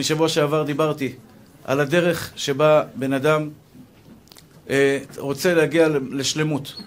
[0.00, 1.12] אני שבוע שעבר דיברתי
[1.64, 3.48] על הדרך שבה בן אדם
[4.70, 6.82] אה, רוצה להגיע לשלמות.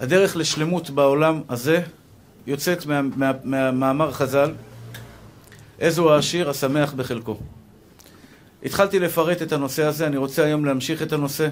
[0.00, 1.82] הדרך לשלמות בעולם הזה
[2.46, 3.02] יוצאת מה,
[3.72, 4.54] מה, חז"ל,
[5.80, 7.38] איזו העשיר השמח בחלקו.
[8.62, 11.48] התחלתי לפרט את הנושא הזה, אני רוצה היום להמשיך את הנושא,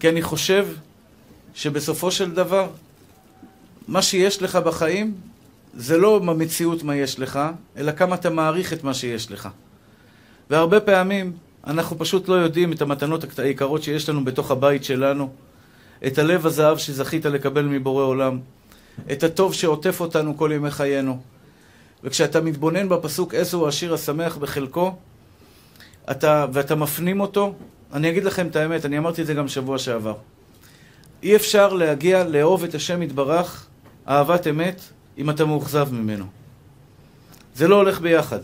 [0.00, 0.66] כי אני חושב
[1.54, 2.68] שבסופו של דבר,
[3.88, 5.14] מה שיש לך בחיים
[5.74, 7.40] זה לא במציאות מה יש לך,
[7.76, 9.48] אלא כמה אתה מעריך את מה שיש לך.
[10.50, 11.32] והרבה פעמים
[11.66, 15.30] אנחנו פשוט לא יודעים את המתנות היקרות שיש לנו בתוך הבית שלנו,
[16.06, 18.38] את הלב הזהב שזכית לקבל מבורא עולם,
[19.12, 21.20] את הטוב שעוטף אותנו כל ימי חיינו.
[22.04, 24.94] וכשאתה מתבונן בפסוק איזה הוא השיר השמח בחלקו,
[26.10, 27.54] אתה, ואתה מפנים אותו,
[27.92, 30.14] אני אגיד לכם את האמת, אני אמרתי את זה גם שבוע שעבר.
[31.22, 33.66] אי אפשר להגיע לאהוב את השם יתברך
[34.08, 34.80] אהבת אמת
[35.18, 36.24] אם אתה מאוכזב ממנו.
[37.54, 38.38] זה לא הולך ביחד.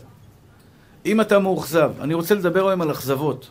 [1.06, 3.50] אם אתה מאוכזב, אני רוצה לדבר היום על אכזבות.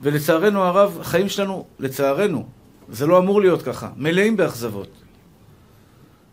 [0.00, 2.46] ולצערנו הרב, החיים שלנו, לצערנו,
[2.88, 4.88] זה לא אמור להיות ככה, מלאים באכזבות.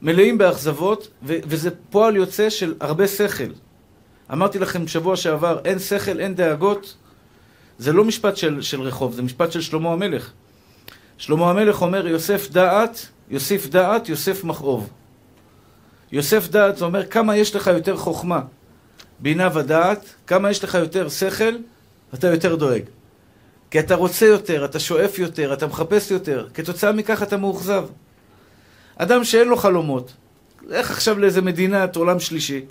[0.02, 3.52] מלאים באכזבות, ו- וזה פועל יוצא של הרבה שכל.
[4.32, 6.96] אמרתי לכם שבוע שעבר, אין שכל, אין דאגות.
[7.78, 10.32] זה לא משפט של, של רחוב, זה משפט של שלמה המלך.
[11.18, 14.90] שלמה המלך אומר, יוסף דעת, יוסיף דעת, יוסף מכאוב.
[16.12, 18.42] יוסף דעת אומר כמה יש לך יותר חוכמה,
[19.20, 21.56] בינה ודעת, כמה יש לך יותר שכל,
[22.14, 22.82] אתה יותר דואג.
[23.72, 27.86] כי אתה רוצה יותר, אתה שואף יותר, אתה מחפש יותר, כתוצאה מכך אתה מאוכזב.
[28.98, 30.14] אדם שאין לו חלומות,
[30.68, 32.66] לך עכשיו לאיזה מדינת עולם שלישי,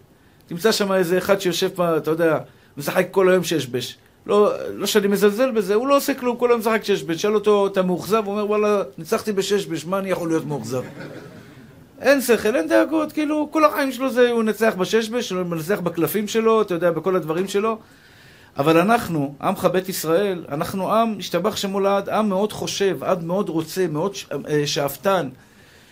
[0.47, 2.39] תמצא שם איזה אחד שיושב פה, אתה יודע,
[2.77, 3.99] משחק כל היום ששבש.
[4.27, 7.23] לא, לא שאני מזלזל בזה, הוא לא עושה כלום, כל היום משחק ששבש.
[7.23, 8.23] שאל אותו, אתה מאוכזב?
[8.25, 10.83] הוא אומר, וואלה, ניצחתי בששבש, מה אני יכול להיות מאוכזב?
[12.01, 16.29] אין שכל, אין דאגות, כאילו, כל החיים שלו זה, הוא נצח בששבש, הוא מנצח בקלפים
[16.29, 17.79] שלו, אתה יודע, בכל הדברים שלו.
[18.57, 23.49] אבל אנחנו, עמך בית ישראל, אנחנו עם, השתבח שמו לעד, עם מאוד חושב, עם מאוד
[23.49, 24.15] רוצה, מאוד
[24.49, 25.29] אה, שאפתן,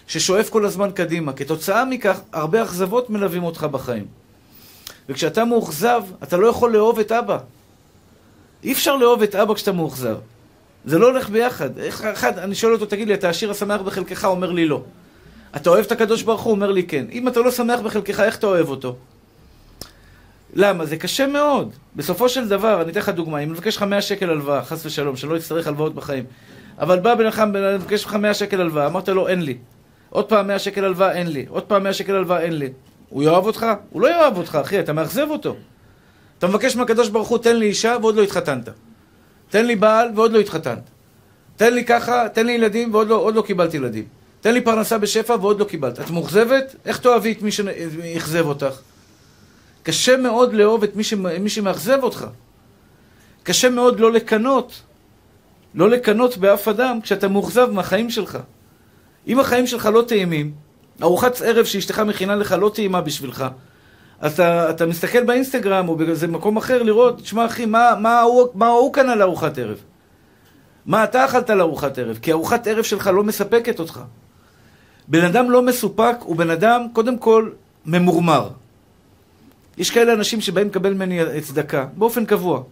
[0.06, 1.32] ששואף כל הזמן קדימה.
[1.32, 4.06] כתוצאה מכך, הרבה אכזבות מלווים אותך בחיים.
[5.08, 7.38] וכשאתה מאוכזב, אתה לא יכול לאהוב את אבא.
[8.64, 10.16] אי אפשר לאהוב את אבא כשאתה מאוכזב.
[10.84, 11.78] זה לא הולך ביחד.
[11.78, 14.24] אחד, אני שואל אותו, תגיד לי, אתה עשיר השמח בחלקך?
[14.24, 14.82] אומר לי לא.
[15.56, 16.50] אתה אוהב את הקדוש ברוך הוא?
[16.50, 17.06] אומר לי כן.
[17.12, 18.96] אם אתה לא שמח בחלקך, איך אתה אוהב אותו?
[20.54, 20.86] למה?
[20.86, 21.70] זה קשה מאוד.
[21.96, 25.16] בסופו של דבר, אני אתן לך דוגמה, אם מבקש לך 100 שקל הלוואה, חס ושלום,
[25.16, 26.24] שלא יצטרך הלוואות בחיים,
[26.78, 29.56] אבל בא בן אדם, מבקש לך 100 שקל הלוואה, אמרת לו, אין לי.
[30.10, 31.46] עוד פעם 100 שקל הלוואה, אין לי.
[31.48, 32.68] עוד פעם 100 שקל הלוואה, אין לי.
[33.08, 33.66] הוא יאהב אותך?
[33.90, 35.56] הוא לא יאהב אותך, אחי, אתה מאכזב אותו.
[36.38, 38.68] אתה מבקש מהקדוש ברוך הוא, תן לי אישה ועוד לא התחתנת.
[39.50, 40.82] תן לי בעל ועוד לא התחתנת.
[41.56, 44.17] תן לי ככה, תן לי ילדים ועוד לא, לא קיבלתי ילדים.
[44.40, 46.00] תן לי פרנסה בשפע ועוד לא קיבלת.
[46.00, 46.76] את מאוכזבת?
[46.84, 48.80] איך תאהבי את מי שאכזב אותך?
[49.82, 51.14] קשה מאוד לאהוב את מי, ש...
[51.14, 52.26] מי שמאכזב אותך.
[53.42, 54.82] קשה מאוד לא לקנות.
[55.74, 58.38] לא לקנות באף אדם כשאתה מאוכזב מהחיים שלך.
[59.26, 60.52] אם החיים שלך לא טעימים,
[61.02, 63.44] ארוחת ערב שאשתך מכינה לך לא טעימה בשבילך,
[64.20, 68.48] אז אתה, אתה מסתכל באינסטגרם או באיזה מקום אחר לראות, תשמע אחי, מה, מה, הוא,
[68.54, 69.78] מה הוא קנה לארוחת ערב?
[70.86, 72.18] מה אתה אכלת לארוחת ערב?
[72.22, 74.00] כי ארוחת ערב שלך לא מספקת אותך.
[75.08, 77.50] בן אדם לא מסופק הוא בן אדם, קודם כל,
[77.86, 78.48] ממורמר.
[79.78, 82.62] יש כאלה אנשים שבאים לקבל ממני צדקה, באופן קבוע.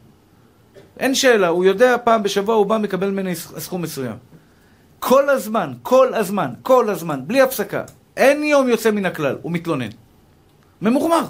[0.98, 4.16] אין שאלה, הוא יודע פעם בשבוע הוא בא מקבל ממני סכום מסוים.
[4.98, 7.82] כל הזמן, כל הזמן, כל הזמן, בלי הפסקה.
[8.16, 9.88] אין יום יוצא מן הכלל, הוא מתלונן.
[10.82, 11.24] ממורמר.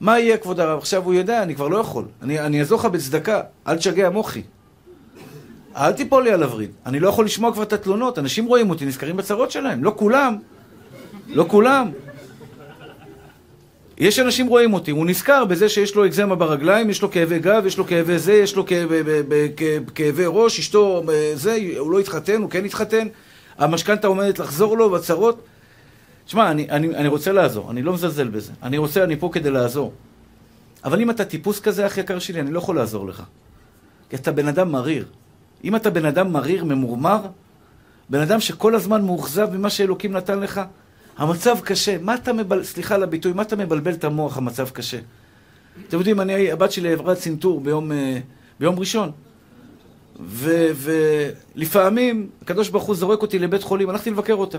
[0.00, 0.78] מה יהיה, כבוד הרב?
[0.78, 2.04] עכשיו הוא יודע, אני כבר לא יכול.
[2.22, 4.42] אני, אעזור לך בצדקה, אל תשגע מוחי.
[5.76, 6.70] אל תיפול לי על הווריד.
[6.86, 9.84] אני לא יכול לשמוע כבר את התלונות, אנשים רואים אותי, נזכרים בצרות שלהם.
[9.84, 10.36] לא כולם.
[11.28, 11.90] לא כולם.
[13.98, 17.62] יש אנשים רואים אותי, הוא נזכר בזה שיש לו אקזמה ברגליים, יש לו כאבי גב,
[17.66, 18.98] יש לו כאבי זה, יש לו כאבי,
[19.94, 21.02] כאבי ראש, אשתו
[21.34, 23.08] זה, הוא לא התחתן, הוא כן התחתן,
[23.58, 25.42] המשכנתה עומדת לחזור לו בצרות.
[26.26, 28.52] תשמע, אני, אני, אני רוצה לעזור, אני לא מזלזל בזה.
[28.62, 29.92] אני רוצה, אני פה כדי לעזור.
[30.84, 33.22] אבל אם אתה טיפוס כזה, אח יקר שלי, אני לא יכול לעזור לך.
[34.10, 35.04] כי אתה בן אדם מריר.
[35.64, 37.20] אם אתה בן אדם מריר, ממורמר,
[38.10, 40.60] בן אדם שכל הזמן מאוכזב ממה שאלוקים נתן לך,
[41.16, 41.96] המצב קשה.
[42.00, 44.98] מה אתה מבלבל, סליחה על הביטוי, מה אתה מבלבל את המוח, המצב קשה?
[45.88, 48.18] אתם יודעים, אני, הבת שלי עברה צנתור ביום, אה,
[48.60, 49.10] ביום ראשון.
[51.54, 54.58] ולפעמים, הקדוש ברוך הוא זורק אותי לבית חולים, הלכתי לבקר אותה.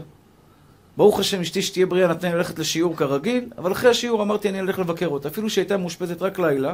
[0.97, 4.59] ברוך השם, אשתי שתהיה בריאה נתנה לי ללכת לשיעור כרגיל, אבל אחרי השיעור אמרתי אני
[4.59, 5.27] אלך לבקר אותה.
[5.27, 6.73] אפילו שהייתה מאושפזת רק לילה,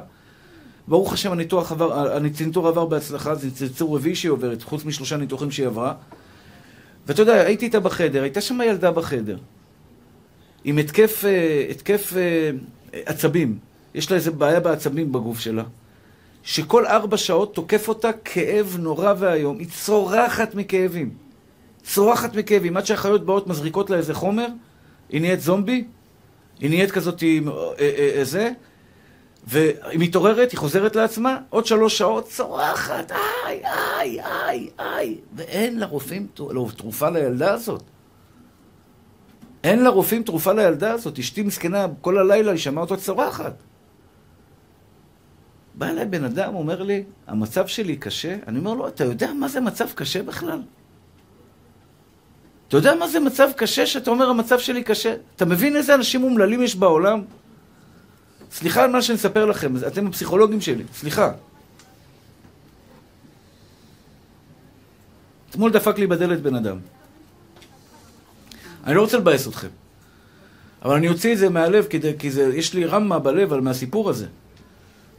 [0.88, 5.52] ברוך השם, הניתוח עבר, הצנתור עבר בהצלחה, זה צנתור רביעי שהיא עוברת, חוץ משלושה ניתוחים
[5.52, 5.94] שהיא עברה.
[7.08, 9.38] ואתה יודע, הייתי איתה בחדר, הייתה שם ילדה בחדר,
[10.64, 12.52] עם התקף, אה, התקף אה,
[13.06, 13.58] עצבים.
[13.94, 15.64] יש לה איזה בעיה בעצבים בגוף שלה,
[16.44, 19.60] שכל ארבע שעות תוקף אותה כאב נורא ואיום.
[19.60, 21.10] היא צורחת מכאבים.
[21.84, 22.78] צורחת מכאבים.
[22.78, 24.48] עד שהחיות באות מזריקות לה איזה חומר,
[25.10, 25.84] היא נהיית זומבי,
[26.60, 27.40] היא נהיית כזאת, אה,
[27.80, 28.52] אה, זה,
[29.48, 36.28] והיא מתעוררת, היא חוזרת לעצמה, עוד שלוש שעות, צורחת, איי, איי, איי, איי, ואין לרופאים
[36.40, 37.84] לא, תרופה לילדה הזאת.
[39.64, 41.20] אין לרופאים תרופה לילדה הזאת.
[41.20, 43.54] אשתי מסכנה, כל הלילה היא שמעה אותה צורחת.
[45.76, 48.36] בא אליי בן אדם, אומר לי, המצב שלי קשה.
[48.48, 50.62] אני אומר לו, אתה יודע מה זה מצב קשה בכלל?
[52.68, 55.16] אתה יודע מה זה מצב קשה שאתה אומר, המצב שלי קשה?
[55.36, 57.22] אתה מבין איזה אנשים אומללים יש בעולם?
[58.54, 61.32] סליחה על מה שאני אספר לכם, אתם הפסיכולוגים שלי, סליחה.
[65.50, 66.78] אתמול דפק לי בדלת בן אדם.
[68.84, 69.68] אני לא רוצה לבאס אתכם,
[70.82, 74.10] אבל אני אוציא את זה מהלב, כדי, כי זה, יש לי רמה בלב על מהסיפור
[74.10, 74.28] הזה.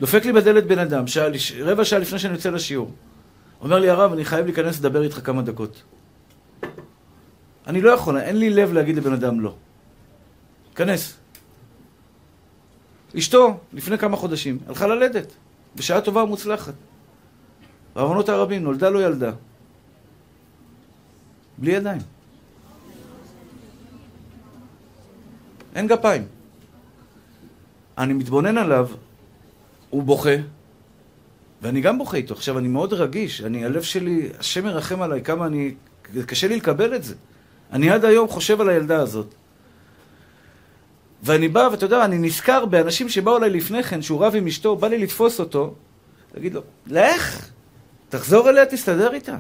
[0.01, 1.27] דופק לי בדלת בן אדם, שעה,
[1.61, 2.91] רבע שעה לפני שאני יוצא לשיעור.
[3.61, 5.83] אומר לי, הרב, אני חייב להיכנס לדבר איתך כמה דקות.
[7.67, 9.55] אני לא יכול, אין לי לב להגיד לבן אדם לא.
[10.75, 11.24] כנס.
[13.19, 15.33] אשתו, לפני כמה חודשים, הלכה ללדת,
[15.77, 16.75] בשעה טובה ומוצלחת.
[17.95, 19.33] בעוונות הרבים, נולדה לו ילדה.
[21.59, 22.01] בלי ידיים.
[25.75, 26.27] אין גפיים.
[27.99, 28.89] אני מתבונן עליו,
[29.91, 30.37] הוא בוכה,
[31.63, 32.35] ואני גם בוכה איתו.
[32.35, 35.75] עכשיו, אני מאוד רגיש, אני, הלב שלי, השם ירחם עליי, כמה אני...
[36.27, 37.15] קשה לי לקבל את זה.
[37.73, 39.35] אני עד היום חושב על הילדה הזאת.
[41.25, 44.77] ואני בא, ואתה יודע, אני נזכר באנשים שבאו אליי לפני כן, שהוא רב עם אשתו,
[44.77, 45.75] בא לי לתפוס אותו,
[46.35, 47.51] להגיד לו, לך,
[48.09, 49.37] תחזור אליה, תסתדר איתה.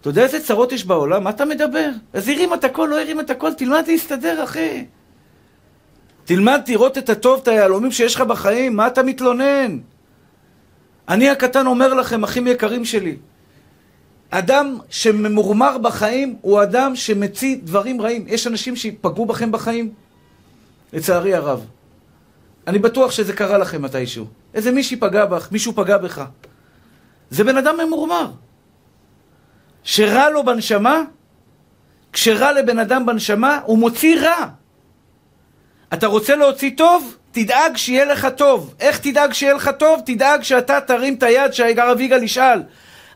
[0.00, 1.24] אתה יודע איזה צרות יש בעולם?
[1.24, 1.90] מה אתה מדבר?
[2.12, 4.84] אז הרים את הכל, לא הרים את הכל, תלמד להסתדר, אחי.
[6.24, 9.78] תלמד לראות את הטוב, את היהלומים שיש לך בחיים, מה אתה מתלונן?
[11.08, 13.16] אני הקטן אומר לכם, אחים יקרים שלי,
[14.30, 18.24] אדם שממורמר בחיים הוא אדם שמציא דברים רעים.
[18.28, 19.92] יש אנשים שפגעו בכם בחיים?
[20.92, 21.66] לצערי הרב.
[22.66, 24.26] אני בטוח שזה קרה לכם מתישהו.
[24.54, 26.24] איזה מישהי פגע בך, מישהו פגע בך.
[27.30, 28.30] זה בן אדם ממורמר.
[29.84, 31.02] שרע לו בנשמה,
[32.12, 34.46] כשרע לבן אדם בנשמה, הוא מוציא רע.
[35.92, 37.16] אתה רוצה להוציא טוב?
[37.32, 38.74] תדאג שיהיה לך טוב.
[38.80, 40.00] איך תדאג שיהיה לך טוב?
[40.06, 42.62] תדאג שאתה תרים את היד שהרב יגאל ישאל.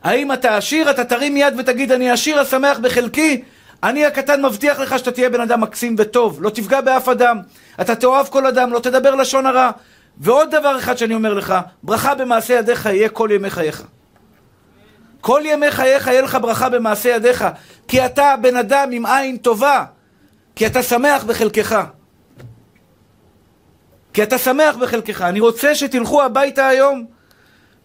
[0.03, 0.91] האם אתה עשיר?
[0.91, 3.43] אתה תרים יד ותגיד אני עשיר השמח בחלקי?
[3.83, 7.39] אני הקטן מבטיח לך שאתה תהיה בן אדם מקסים וטוב, לא תפגע באף אדם,
[7.81, 9.71] אתה תאהב כל אדם, לא תדבר לשון הרע.
[10.17, 11.53] ועוד דבר אחד שאני אומר לך,
[11.83, 13.83] ברכה במעשה ידיך יהיה כל ימי חייך.
[15.21, 17.45] כל ימי חייך יהיה לך ברכה במעשה ידיך,
[17.87, 19.85] כי אתה בן אדם עם עין טובה,
[20.55, 21.83] כי אתה שמח בחלקך.
[24.13, 25.21] כי אתה שמח בחלקך.
[25.21, 27.05] אני רוצה שתלכו הביתה היום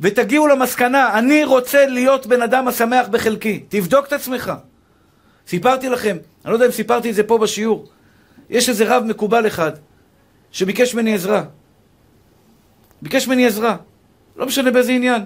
[0.00, 3.64] ותגיעו למסקנה, אני רוצה להיות בן אדם השמח בחלקי.
[3.68, 4.52] תבדוק את עצמך.
[5.48, 7.86] סיפרתי לכם, אני לא יודע אם סיפרתי את זה פה בשיעור,
[8.50, 9.72] יש איזה רב מקובל אחד
[10.52, 11.44] שביקש ממני עזרה.
[13.02, 13.76] ביקש ממני עזרה,
[14.36, 15.22] לא משנה באיזה עניין.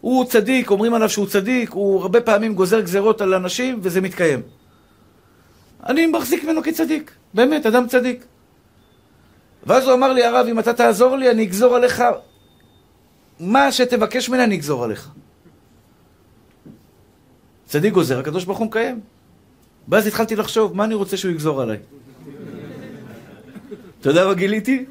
[0.00, 4.42] הוא צדיק, אומרים עליו שהוא צדיק, הוא הרבה פעמים גוזר גזרות על אנשים וזה מתקיים.
[5.86, 8.24] אני מחזיק ממנו כצדיק, באמת, אדם צדיק.
[9.66, 12.02] ואז הוא אמר לי, הרב, אם אתה תעזור לי, אני אגזור עליך
[13.40, 15.10] מה שתבקש ממני, אני אגזור עליך.
[17.66, 19.13] צדיק גוזר, הקדוש ברוך הוא מקיים.
[19.88, 21.76] ואז התחלתי לחשוב, מה אני רוצה שהוא יגזור עליי?
[24.00, 24.84] אתה יודע מה גיליתי?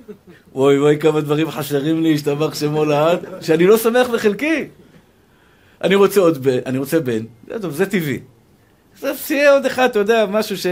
[0.56, 4.68] אוי אוי כמה דברים חסרים לי, השתבח שמו לעד, שאני לא שמח בחלקי.
[5.84, 8.20] אני רוצה עוד בן, אני רוצה בן, זה טוב, זה טבעי.
[9.04, 10.66] אז שיהיה עוד אחד, אתה יודע, משהו ש...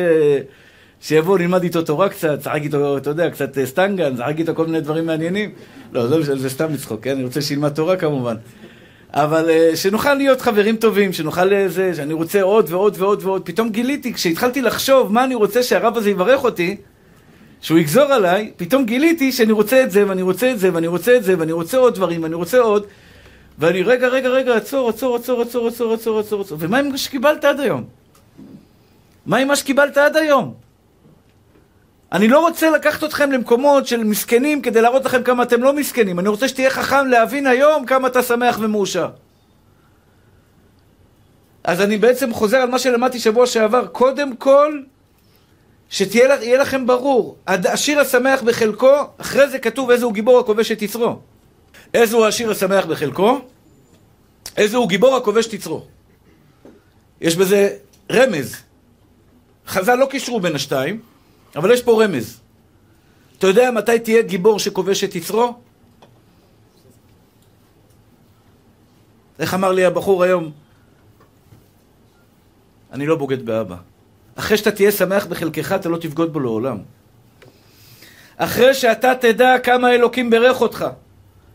[1.01, 4.65] שיבוא, נלמד איתו תורה קצת, צחק איתו, אתה יודע, קצת אה, סטנגן, צחק איתו כל
[4.65, 5.51] מיני דברים מעניינים.
[5.91, 7.11] לא, זה, זה סתם לצחוק, כן?
[7.11, 8.35] אני רוצה שילמד תורה כמובן.
[9.13, 13.41] אבל uh, שנוכל להיות חברים טובים, שנוכל לזה, אה, שאני רוצה עוד ועוד ועוד ועוד.
[13.45, 16.77] פתאום גיליתי, כשהתחלתי לחשוב מה אני רוצה שהרב הזה יברך אותי,
[17.61, 21.15] שהוא יגזור עליי, פתאום גיליתי שאני רוצה את זה, ואני רוצה את זה, ואני רוצה
[21.15, 22.85] את זה, ואני רוצה עוד דברים, ואני רוצה עוד.
[23.59, 26.57] ואני, רגע, רגע, רגע, עצור, עצור, עצור, עצור, עצור, עצור, עצור, עצור.
[26.61, 27.83] ומה עם מה שקיבלת עד היום?
[29.25, 30.53] מה עם מה שקיבלת עד היום?
[32.11, 36.19] אני לא רוצה לקחת אתכם למקומות של מסכנים כדי להראות לכם כמה אתם לא מסכנים.
[36.19, 39.09] אני רוצה שתהיה חכם להבין היום כמה אתה שמח ומאושר.
[41.63, 43.87] אז אני בעצם חוזר על מה שלמדתי שבוע שעבר.
[43.87, 44.81] קודם כל,
[45.89, 51.19] שיהיה לכם ברור, השיר השמח בחלקו, אחרי זה כתוב איזה הוא גיבור הכובש את יצרו.
[51.93, 53.39] איזה הוא השיר השמח בחלקו?
[54.57, 55.85] איזה הוא גיבור הכובש את יצרו.
[57.21, 57.69] יש בזה
[58.11, 58.55] רמז.
[59.67, 61.10] חז"ל לא קישרו בין השתיים.
[61.55, 62.39] אבל יש פה רמז.
[63.37, 65.55] אתה יודע מתי תהיה גיבור שכובש את יצרו?
[69.39, 70.51] איך אמר לי הבחור היום?
[72.91, 73.75] אני לא בוגד באבא.
[74.35, 76.77] אחרי שאתה תהיה שמח בחלקך, אתה לא תבגוד בו לעולם.
[78.37, 80.85] אחרי שאתה תדע כמה אלוקים בירך אותך,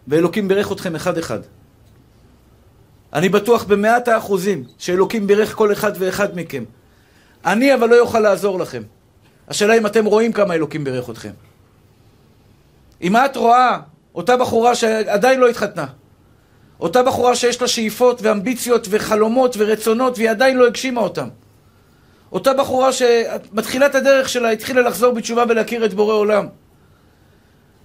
[0.09, 1.41] ואלוקים בירך אתכם אחד-אחד.
[3.13, 6.65] אני בטוח במאת האחוזים שאלוקים בירך כל אחד ואחד מכם.
[7.45, 8.83] אני אבל לא אוכל לעזור לכם.
[9.49, 11.31] השאלה אם אתם רואים כמה אלוקים בירך אתכם.
[13.03, 13.79] אם את רואה
[14.15, 15.87] אותה בחורה שעדיין לא התחתנה,
[16.81, 21.29] אותה בחורה שיש לה שאיפות ואמביציות וחלומות ורצונות והיא עדיין לא הגשימה אותם.
[22.33, 26.47] אותה בחורה שמתחילת הדרך שלה התחילה לחזור בתשובה ולהכיר את בורא עולם.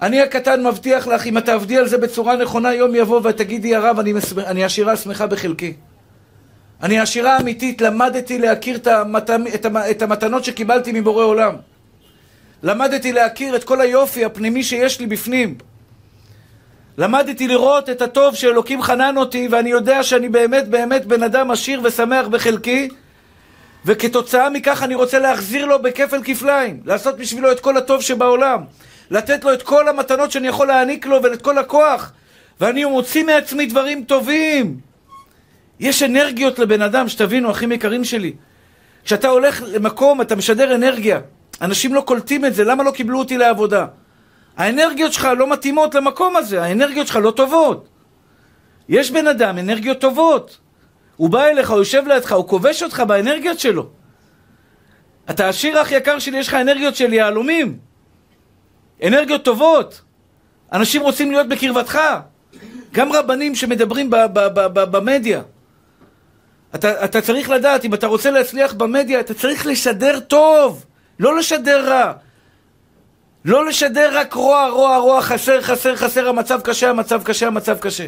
[0.01, 3.99] אני הקטן מבטיח לך, אם את תעבדי על זה בצורה נכונה, יום יבוא ותגידי, הרב,
[3.99, 4.13] אני.
[4.45, 5.73] אני עשירה שמחה בחלקי.
[6.83, 9.29] אני עשירה אמיתית, למדתי להכיר את, המת...
[9.55, 9.83] את, המת...
[9.91, 11.55] את המתנות שקיבלתי מבורא עולם.
[12.63, 15.55] למדתי להכיר את כל היופי הפנימי שיש לי בפנים.
[16.97, 21.81] למדתי לראות את הטוב שאלוקים חנן אותי, ואני יודע שאני באמת באמת בן אדם עשיר
[21.83, 22.89] ושמח בחלקי,
[23.85, 28.63] וכתוצאה מכך אני רוצה להחזיר לו בכפל כפליים, לעשות בשבילו את כל הטוב שבעולם,
[29.11, 32.11] לתת לו את כל המתנות שאני יכול להעניק לו ואת כל הכוח,
[32.61, 34.90] ואני מוציא מעצמי דברים טובים.
[35.81, 38.33] יש אנרגיות לבן אדם, שתבינו, אחים יקרים שלי.
[39.03, 41.19] כשאתה הולך למקום, אתה משדר אנרגיה.
[41.61, 43.85] אנשים לא קולטים את זה, למה לא קיבלו אותי לעבודה?
[44.57, 47.87] האנרגיות שלך לא מתאימות למקום הזה, האנרגיות שלך לא טובות.
[48.89, 50.57] יש בן אדם, אנרגיות טובות.
[51.15, 53.89] הוא בא אליך, הוא יושב לידך, הוא כובש אותך באנרגיות שלו.
[55.29, 57.77] אתה השיר הכי יקר שלי, יש לך אנרגיות של יהלומים.
[59.03, 60.01] אנרגיות טובות.
[60.73, 61.99] אנשים רוצים להיות בקרבתך.
[62.91, 64.09] גם רבנים שמדברים
[64.73, 65.41] במדיה.
[66.75, 70.85] אתה, אתה צריך לדעת, אם אתה רוצה להצליח במדיה, אתה צריך לשדר טוב,
[71.19, 72.13] לא לשדר רע.
[73.45, 78.07] לא לשדר רק רוע, רוע, רוע, חסר, חסר, חסר, המצב קשה, המצב קשה, המצב קשה.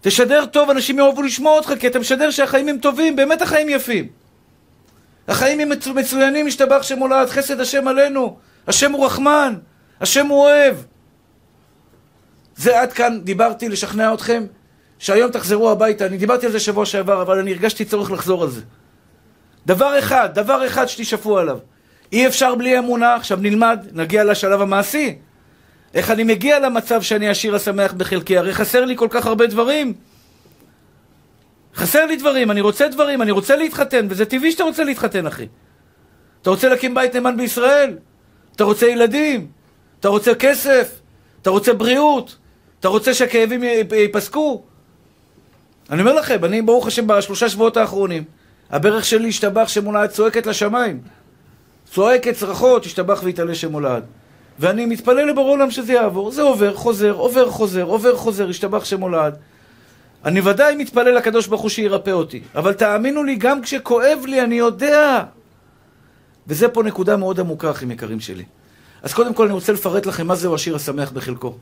[0.00, 4.08] תשדר טוב, אנשים יאהבו לשמוע אותך, כי אתה משדר שהחיים הם טובים, באמת החיים יפים.
[5.28, 8.36] החיים הם מצוינים, השתבח שם הולד, חסד השם עלינו.
[8.66, 9.54] השם הוא רחמן,
[10.00, 10.76] השם הוא אוהב.
[12.56, 14.46] זה עד כאן דיברתי לשכנע אתכם
[14.98, 16.06] שהיום תחזרו הביתה.
[16.06, 18.60] אני דיברתי על זה שבוע שעבר, אבל אני הרגשתי צורך לחזור על זה.
[19.66, 21.58] דבר אחד, דבר אחד שתשאפו עליו.
[22.12, 25.18] אי אפשר בלי אמונה, עכשיו נלמד, נגיע לשלב המעשי.
[25.94, 28.38] איך אני מגיע למצב שאני עשיר השמח בחלקי?
[28.38, 29.94] הרי חסר לי כל כך הרבה דברים.
[31.74, 35.46] חסר לי דברים, אני רוצה דברים, אני רוצה להתחתן, וזה טבעי שאתה רוצה להתחתן, אחי.
[36.42, 37.96] אתה רוצה להקים בית נאמן בישראל?
[38.56, 39.46] אתה רוצה ילדים?
[40.00, 41.00] אתה רוצה כסף?
[41.42, 42.36] אתה רוצה בריאות?
[42.80, 44.64] אתה רוצה שהכאבים ייפסקו?
[45.94, 48.24] אני אומר לכם, אני ברוך השם בשלושה שבועות האחרונים,
[48.70, 51.00] הברך שלי השתבח שמולד צועקת לשמיים.
[51.92, 54.02] צועקת צרחות, השתבח ויתעלה שמולד.
[54.58, 56.30] ואני מתפלל לבורא עולם שזה יעבור.
[56.30, 59.36] זה עובר, חוזר, עובר, חוזר, עובר, חוזר, השתבח שמולד.
[60.24, 62.40] אני ודאי מתפלל לקדוש ברוך הוא שירפא אותי.
[62.54, 65.24] אבל תאמינו לי, גם כשכואב לי, אני יודע.
[66.46, 68.44] וזה פה נקודה מאוד עמוקה, אחים יקרים שלי.
[69.02, 71.54] אז קודם כל אני רוצה לפרט לכם מה זהו השיר השמח בחלקו.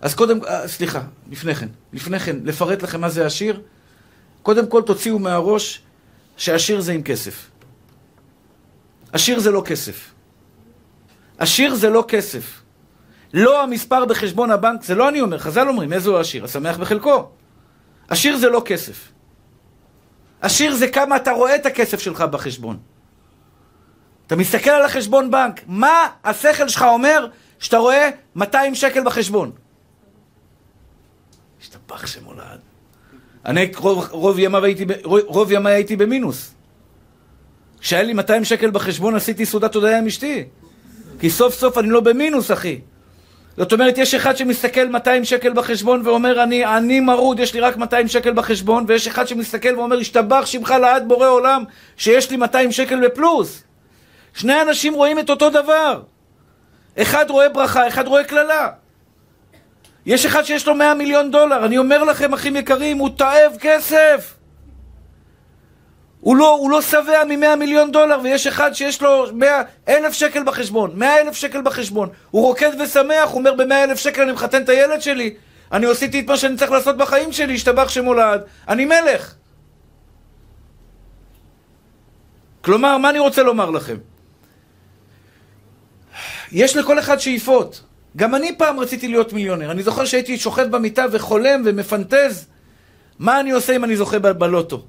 [0.00, 3.60] אז קודם, אה, סליחה, לפני כן, לפני כן, לפרט לכם מה זה השיר.
[4.42, 5.82] קודם כל תוציאו מהראש
[6.36, 7.50] שהשיר זה עם כסף.
[9.12, 10.12] השיר זה לא כסף.
[11.38, 12.60] עשיר זה לא כסף.
[13.34, 16.44] לא המספר בחשבון הבנק, זה לא אני אומר, חז"ל אומרים, איזה הוא עשיר?
[16.44, 17.30] השמח בחלקו.
[18.08, 19.08] עשיר זה לא כסף.
[20.40, 22.78] עשיר זה כמה אתה רואה את הכסף שלך בחשבון.
[24.26, 27.26] אתה מסתכל על החשבון בנק, מה השכל שלך אומר
[27.58, 29.52] שאתה רואה 200 שקל בחשבון?
[31.60, 32.69] השתבח שמולד.
[33.46, 36.54] אני רוב, רוב, ימיי הייתי, רוב ימיי הייתי במינוס.
[37.80, 40.44] כשהיה לי 200 שקל בחשבון עשיתי סעודת הודיה עם אשתי.
[41.20, 42.80] כי סוף סוף אני לא במינוס, אחי.
[43.56, 47.76] זאת אומרת, יש אחד שמסתכל 200 שקל בחשבון ואומר, אני אני מרוד, יש לי רק
[47.76, 51.64] 200 שקל בחשבון, ויש אחד שמסתכל ואומר, השתבח שמך לעד בורא עולם,
[51.96, 53.62] שיש לי 200 שקל בפלוס.
[54.34, 56.02] שני אנשים רואים את אותו דבר.
[56.98, 58.68] אחד רואה ברכה, אחד רואה קללה.
[60.10, 64.34] יש אחד שיש לו 100 מיליון דולר, אני אומר לכם, אחים יקרים, הוא תאב כסף.
[66.20, 70.42] הוא לא, הוא לא שבע מ-100 מיליון דולר, ויש אחד שיש לו 100 אלף שקל
[70.44, 72.08] בחשבון, 100 אלף שקל בחשבון.
[72.30, 75.34] הוא רוקד ושמח, הוא אומר, ב-100 אלף שקל אני מחתן את הילד שלי.
[75.72, 78.40] אני עשיתי את מה שאני צריך לעשות בחיים שלי, השתבח שמולד.
[78.68, 79.34] אני מלך.
[82.60, 83.96] כלומר, מה אני רוצה לומר לכם?
[86.52, 87.89] יש לכל אחד שאיפות.
[88.16, 89.70] גם אני פעם רציתי להיות מיליונר.
[89.70, 92.46] אני זוכר שהייתי שוכב במיטה וחולם ומפנטז
[93.18, 94.82] מה אני עושה אם אני זוכה בלוטו.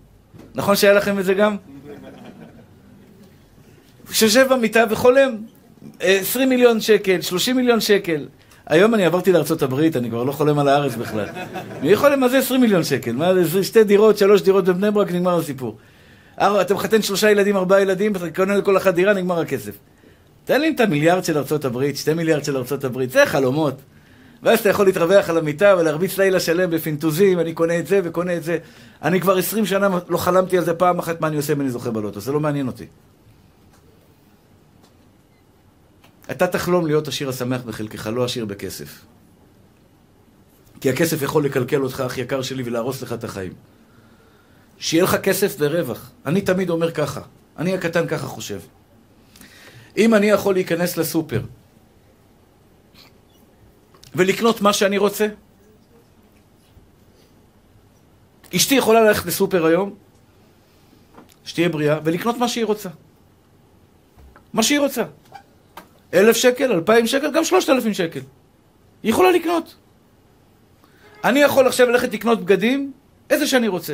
[0.56, 1.56] נכון שהיה לכם את זה גם?
[4.12, 5.38] שיושב במיטה וחולם.
[6.00, 8.28] 20 מיליון שקל, 30 מיליון שקל.
[8.68, 11.26] היום אני עברתי לארה"ב, אני כבר לא חולם על הארץ בכלל.
[11.82, 13.12] מי יכול מה זה 20 מיליון שקל?
[13.12, 15.78] מה זה שתי דירות, שלוש דירות בבני ברק, נגמר הסיפור.
[16.38, 19.78] אתה מחתן שלושה ילדים, ארבעה ילדים, אתה קונה לכל אחת דירה, נגמר הכסף.
[20.52, 23.76] תן לי את המיליארד של ארה"ב, שתי מיליארד של ארה"ב, זה חלומות.
[24.44, 28.38] ואז אתה יכול להתרווח על המיטה ולהרביץ לילה שלם בפינטוזים, אני קונה את זה וקונה
[28.38, 28.58] את זה.
[29.02, 31.70] אני כבר עשרים שנה לא חלמתי על זה פעם אחת מה אני עושה אם אני
[31.70, 32.86] זוכה בלוטו, זה לא מעניין אותי.
[36.32, 39.06] אתה תחלום להיות עשיר השמח בחלקך, לא עשיר בכסף.
[40.82, 43.54] כי הכסף יכול לקלקל אותך, אח יקר שלי, ולהרוס לך את החיים.
[44.78, 46.12] שיהיה לך כסף ורווח.
[46.26, 47.22] אני תמיד אומר ככה,
[47.58, 48.60] אני הקטן ככה חושב.
[49.98, 51.42] אם אני יכול להיכנס לסופר
[54.16, 55.28] ולקנות מה שאני רוצה,
[58.56, 59.96] אשתי יכולה ללכת לסופר היום,
[61.46, 62.90] שתהיה בריאה, ולקנות מה שהיא רוצה.
[64.54, 65.04] מה שהיא רוצה.
[66.14, 68.20] אלף שקל, אלפיים שקל, גם שלושת אלפים שקל.
[69.04, 69.76] היא יכולה לקנות.
[71.24, 72.92] אני יכול עכשיו ללכת לקנות בגדים,
[73.30, 73.94] איזה שאני רוצה.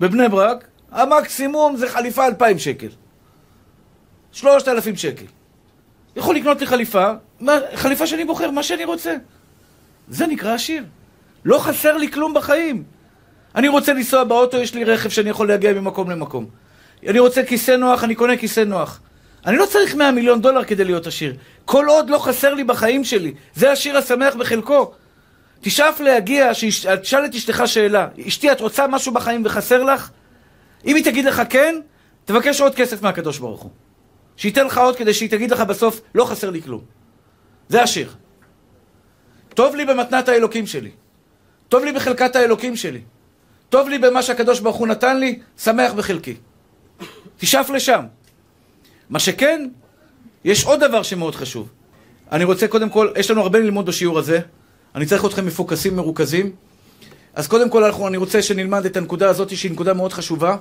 [0.00, 2.88] בבני ברק, המקסימום זה חליפה אלפיים שקל.
[4.34, 5.24] שלושת אלפים שקל.
[6.16, 7.12] יכול לקנות לי חליפה,
[7.74, 9.14] חליפה שאני בוחר, מה שאני רוצה.
[10.08, 10.84] זה נקרא עשיר.
[11.44, 12.82] לא חסר לי כלום בחיים.
[13.54, 16.46] אני רוצה לנסוע באוטו, יש לי רכב שאני יכול להגיע ממקום למקום.
[17.06, 19.00] אני רוצה כיסא נוח, אני קונה כיסא נוח.
[19.46, 21.36] אני לא צריך 100 מיליון דולר כדי להיות עשיר.
[21.64, 23.34] כל עוד לא חסר לי בחיים שלי.
[23.54, 24.92] זה השיר השמח בחלקו.
[25.60, 26.52] תשאף להגיע,
[27.02, 28.08] תשאל את אשתך שאלה.
[28.28, 30.10] אשתי, את רוצה משהו בחיים וחסר לך?
[30.86, 31.74] אם היא תגיד לך כן,
[32.24, 33.70] תבקש עוד כסף מהקדוש ברוך הוא.
[34.36, 36.80] שייתן לך עוד כדי שהיא תגיד לך בסוף, לא חסר לי כלום.
[37.68, 38.12] זה השיר.
[39.54, 40.90] טוב לי במתנת האלוקים שלי.
[41.68, 43.00] טוב לי בחלקת האלוקים שלי.
[43.68, 46.34] טוב לי במה שהקדוש ברוך הוא נתן לי, שמח בחלקי.
[47.38, 48.04] תשאף לשם.
[49.10, 49.68] מה שכן,
[50.44, 51.68] יש עוד דבר שמאוד חשוב.
[52.32, 54.40] אני רוצה קודם כל, יש לנו הרבה ללמוד בשיעור הזה.
[54.94, 56.52] אני צריך אתכם מפוקסים, מרוכזים.
[57.34, 60.56] אז קודם כל אני רוצה שנלמד את הנקודה הזאת שהיא נקודה מאוד חשובה.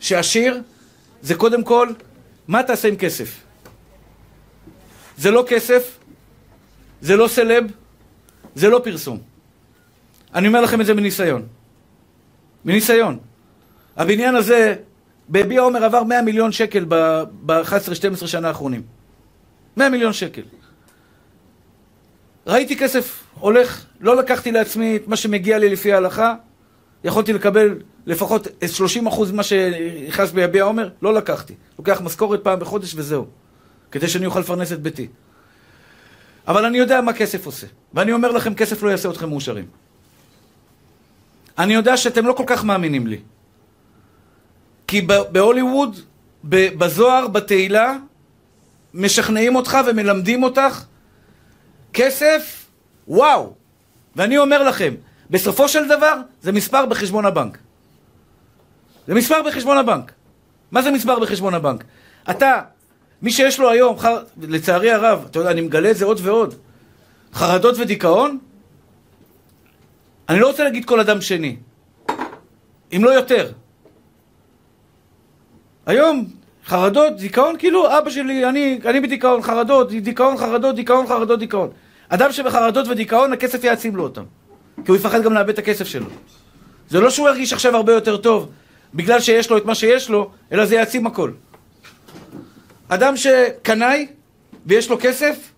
[0.00, 0.60] שעשיר
[1.22, 1.88] זה קודם כל,
[2.48, 3.42] מה תעשה עם כסף?
[5.16, 5.98] זה לא כסף,
[7.00, 7.64] זה לא סלב,
[8.54, 9.18] זה לא פרסום.
[10.34, 11.46] אני אומר לכם את זה מניסיון.
[12.64, 13.18] מניסיון.
[13.96, 14.74] הבניין הזה
[15.28, 18.82] ביביע עומר עבר 100 מיליון שקל ב-11-12 שנה האחרונים.
[19.76, 20.42] 100 מיליון שקל.
[22.46, 26.34] ראיתי כסף הולך, לא לקחתי לעצמי את מה שמגיע לי לפי ההלכה,
[27.04, 31.54] יכולתי לקבל לפחות 30% ממה שנכנס ביביע עומר, לא לקחתי.
[31.78, 33.26] לוקח משכורת פעם בחודש וזהו,
[33.90, 35.08] כדי שאני אוכל לפרנס את ביתי.
[36.48, 39.66] אבל אני יודע מה כסף עושה, ואני אומר לכם, כסף לא יעשה אתכם מאושרים.
[41.58, 43.20] אני יודע שאתם לא כל כך מאמינים לי.
[44.86, 45.00] כי
[45.32, 46.00] בהוליווד,
[46.44, 47.96] בזוהר, בתהילה,
[48.94, 50.84] משכנעים אותך ומלמדים אותך
[51.92, 52.66] כסף,
[53.08, 53.54] וואו.
[54.16, 54.94] ואני אומר לכם,
[55.30, 57.58] בסופו של דבר זה מספר בחשבון הבנק.
[59.06, 60.12] זה מספר בחשבון הבנק.
[60.70, 61.84] מה זה מספר בחשבון הבנק?
[62.30, 62.60] אתה,
[63.22, 64.22] מי שיש לו היום, חר...
[64.40, 66.54] לצערי הרב, אתה יודע, אני מגלה את זה עוד ועוד,
[67.32, 68.38] חרדות ודיכאון,
[70.28, 71.56] אני לא רוצה להגיד כל אדם שני,
[72.96, 73.52] אם לא יותר.
[75.86, 76.26] היום,
[76.66, 81.70] חרדות, דיכאון, כאילו אבא שלי, אני, אני בדיכאון, חרדות, דיכאון, חרדות, דיכאון, חרדות, דיכאון.
[82.08, 84.22] אדם שבחרדות ודיכאון, הכסף יעצים לו אותם.
[84.84, 86.06] כי הוא יפחד גם לאבד את הכסף שלו.
[86.88, 88.50] זה לא שהוא ירגיש עכשיו הרבה יותר טוב
[88.94, 91.32] בגלל שיש לו את מה שיש לו, אלא זה יעצים הכל.
[92.88, 94.06] אדם שקנאי
[94.66, 95.52] ויש לו כסף,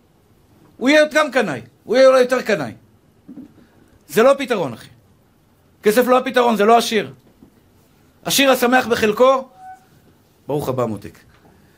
[0.77, 2.73] הוא יהיה גם קנאי, הוא יהיה אולי יותר קנאי.
[4.09, 4.89] זה לא הפתרון, אחי.
[5.83, 7.13] כסף לא הפתרון, זה לא עשיר.
[8.25, 9.49] עשיר השמח בחלקו,
[10.47, 11.19] ברוך הבא מותק.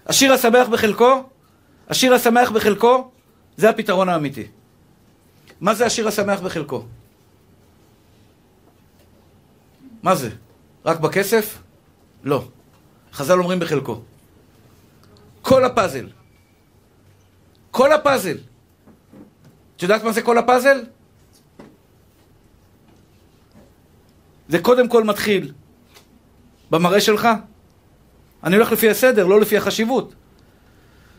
[0.07, 1.23] השיר השמח בחלקו,
[1.89, 3.11] השיר השמח בחלקו,
[3.57, 4.47] זה הפתרון האמיתי.
[5.61, 6.85] מה זה השיר השמח בחלקו?
[10.03, 10.31] מה זה?
[10.85, 11.59] רק בכסף?
[12.25, 12.45] לא.
[13.12, 14.01] חז"ל אומרים בחלקו.
[15.43, 16.07] כל הפאזל.
[17.71, 18.38] כל הפאזל.
[19.77, 20.85] את יודעת מה זה כל הפאזל?
[24.49, 25.53] זה קודם כל מתחיל
[26.71, 27.29] במראה שלך,
[28.45, 30.14] אני הולך לפי הסדר, לא לפי החשיבות.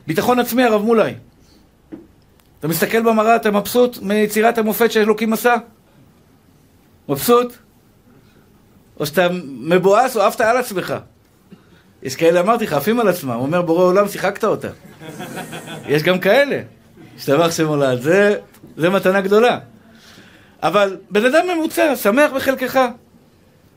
[0.08, 1.14] ביטחון עצמי, הרב מולאי.
[2.60, 5.56] אתה מסתכל במראה, אתה מבסוט מיצירת המופת שאלוקים עשה?
[7.10, 7.58] מבסוט?
[9.02, 10.94] או שאתה מבואס או עפת על עצמך?
[12.04, 13.32] יש כאלה, אמרתי לך, עפים על עצמם.
[13.32, 14.68] הוא אומר, בורא עולם, שיחקת אותה.
[15.88, 16.62] יש גם כאלה.
[17.18, 18.02] השתבח שמולד.
[18.02, 18.36] זה,
[18.78, 19.60] זה מתנה גדולה.
[20.64, 22.80] אבל בן אדם ממוצע, שמח בחלקך.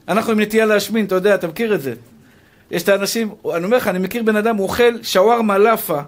[0.09, 1.95] אנחנו עם נטייה להשמין, אתה יודע, אתה מכיר את זה.
[2.71, 6.01] יש את האנשים, אני אומר לך, אני מכיר בן אדם, הוא אוכל שווארמה לאפה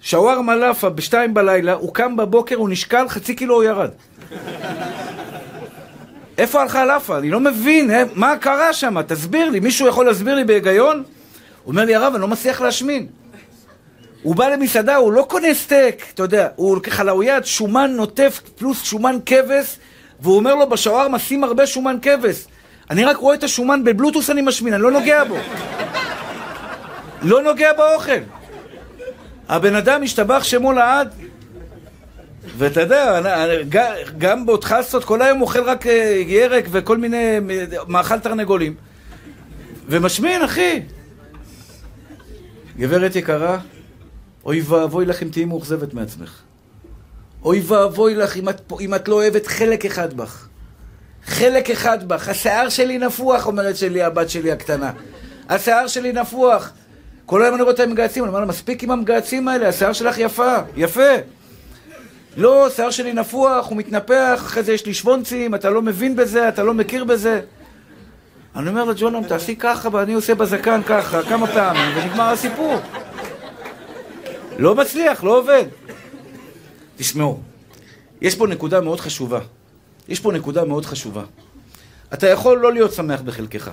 [0.00, 3.90] שווארמה לאפה בשתיים בלילה, הוא קם בבוקר, הוא נשקל, חצי קילו הוא ירד.
[6.38, 7.18] איפה הלכה לאפה?
[7.18, 9.02] אני לא מבין, אה, מה קרה שם?
[9.02, 10.96] תסביר לי, מישהו יכול להסביר לי בהיגיון?
[10.96, 13.06] הוא אומר לי, הרב, אני לא מצליח להשמין.
[14.22, 18.40] הוא בא למסעדה, הוא לא קונה סטייק, אתה יודע, הוא לוקח על האויד שומן נוטף
[18.56, 19.76] פלוס שומן כבש,
[20.20, 22.44] והוא אומר לו בשווארמה, שים הרבה שומן כבש.
[22.90, 25.36] אני רק רואה את השומן בבלוטוס אני משמין, אני לא נוגע בו.
[27.22, 28.20] לא נוגע באוכל.
[29.48, 31.27] הבן אדם השתבח שמו לעד.
[32.56, 33.20] ואתה יודע,
[34.18, 37.38] גם באותחסות כל היום אוכל רק אה, ירק וכל מיני
[37.88, 38.74] מאכל תרנגולים.
[39.88, 40.82] ומשמין, אחי.
[42.78, 43.58] גברת יקרה,
[44.44, 46.40] אוי ואבוי לך אם תהיי מאוכזבת מעצמך.
[47.42, 50.48] אוי ואבוי לך אם את, אם את לא אוהבת חלק אחד בך.
[51.26, 52.28] חלק אחד בך.
[52.28, 54.92] השיער שלי נפוח, אומרת שלי הבת שלי הקטנה.
[55.48, 56.72] השיער שלי נפוח.
[57.26, 60.18] כל היום אני רואה את המגהצים, אני אומר לה, מספיק עם המגהצים האלה, השיער שלך
[60.18, 61.12] יפה, יפה.
[62.38, 66.48] לא, השיער שלי נפוח, הוא מתנפח, אחרי זה יש לי שוונצים, אתה לא מבין בזה,
[66.48, 67.40] אתה לא מכיר בזה.
[68.56, 72.74] אני אומר לה, ג'ונם, תעשי ככה, ואני עושה בזקן ככה, כמה פעמים, ונגמר הסיפור.
[74.58, 75.64] לא מצליח, לא עובד.
[76.96, 77.40] תשמעו,
[78.20, 79.40] יש פה נקודה מאוד חשובה.
[80.08, 81.22] יש פה נקודה מאוד חשובה.
[82.12, 83.70] אתה יכול לא להיות שמח בחלקך.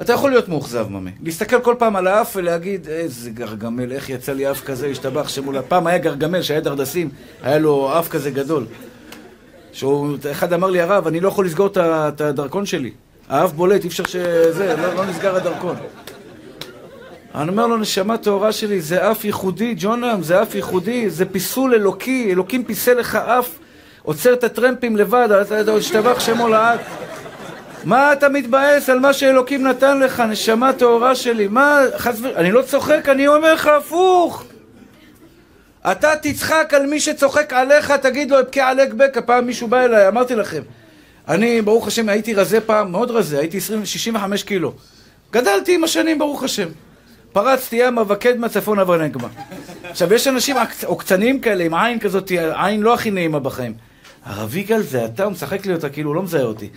[0.00, 1.10] אתה יכול להיות מאוכזב, ממי.
[1.22, 5.56] להסתכל כל פעם על האף ולהגיד, איזה גרגמל, איך יצא לי אף כזה, השתבח שמול...
[5.68, 7.10] פעם היה גרגמל שהיה דרדסים,
[7.42, 8.66] היה לו אף כזה גדול.
[9.72, 12.90] שהוא, אחד אמר לי, הרב, אני לא יכול לסגור את הדרכון שלי.
[13.28, 15.76] האף בולט, אי אפשר שזה, לא, לא נסגר הדרכון.
[17.34, 21.74] אני אומר לו, נשמה טהורה שלי, זה אף ייחודי, ג'ונם, זה אף ייחודי, זה פיסול
[21.74, 23.48] אלוקי, אלוקים פיסל לך אף,
[24.02, 26.78] עוצר את הטרמפים לבד, אתה השתבח שמו לעד.
[27.84, 31.48] מה אתה מתבאס על מה שאלוקים נתן לך, נשמה טהורה שלי?
[31.48, 32.36] מה, חס ו...
[32.36, 34.44] אני לא צוחק, אני אומר לך הפוך.
[35.90, 39.20] אתה תצחק על מי שצוחק עליך, תגיד לו, אבכה עלק בקע.
[39.20, 40.62] פעם מישהו בא אליי, אמרתי לכם.
[41.28, 44.72] אני, ברוך השם, הייתי רזה פעם, מאוד רזה, הייתי 20, 65 קילו.
[45.32, 46.68] גדלתי עם השנים, ברוך השם.
[47.32, 49.28] פרצתי ימה וקדמה צפון עבר נגמה.
[49.90, 53.74] עכשיו, יש אנשים עוקצניים כאלה, עם עין כזאת, עין לא הכי נעימה בחיים.
[54.24, 56.68] הרב יגאל זה אתה, הוא משחק לי אותה, כאילו, הוא לא מזהה אותי.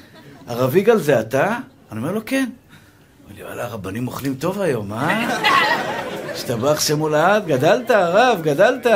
[0.48, 1.58] הרב יגאל זה אתה?
[1.92, 2.46] אני אומר לו, כן.
[2.46, 5.40] הוא אומר לי, וואלה, הרבנים אוכלים טוב היום, אה?
[6.32, 8.88] השתבח שמו לעד, גדלת, הרב, גדלת.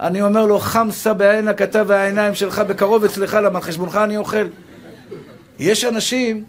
[0.00, 4.46] אני אומר לו, חמסה בעין הכתב והעיניים שלך בקרוב אצלך, למה על חשבונך אני אוכל.
[5.58, 6.44] יש אנשים,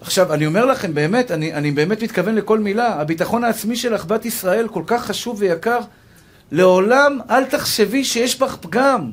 [0.00, 4.24] עכשיו, אני אומר לכם, באמת, אני, אני באמת מתכוון לכל מילה, הביטחון העצמי שלך, בת
[4.24, 5.78] ישראל, כל כך חשוב ויקר.
[6.52, 9.10] לעולם אל תחשבי שיש בך פגם.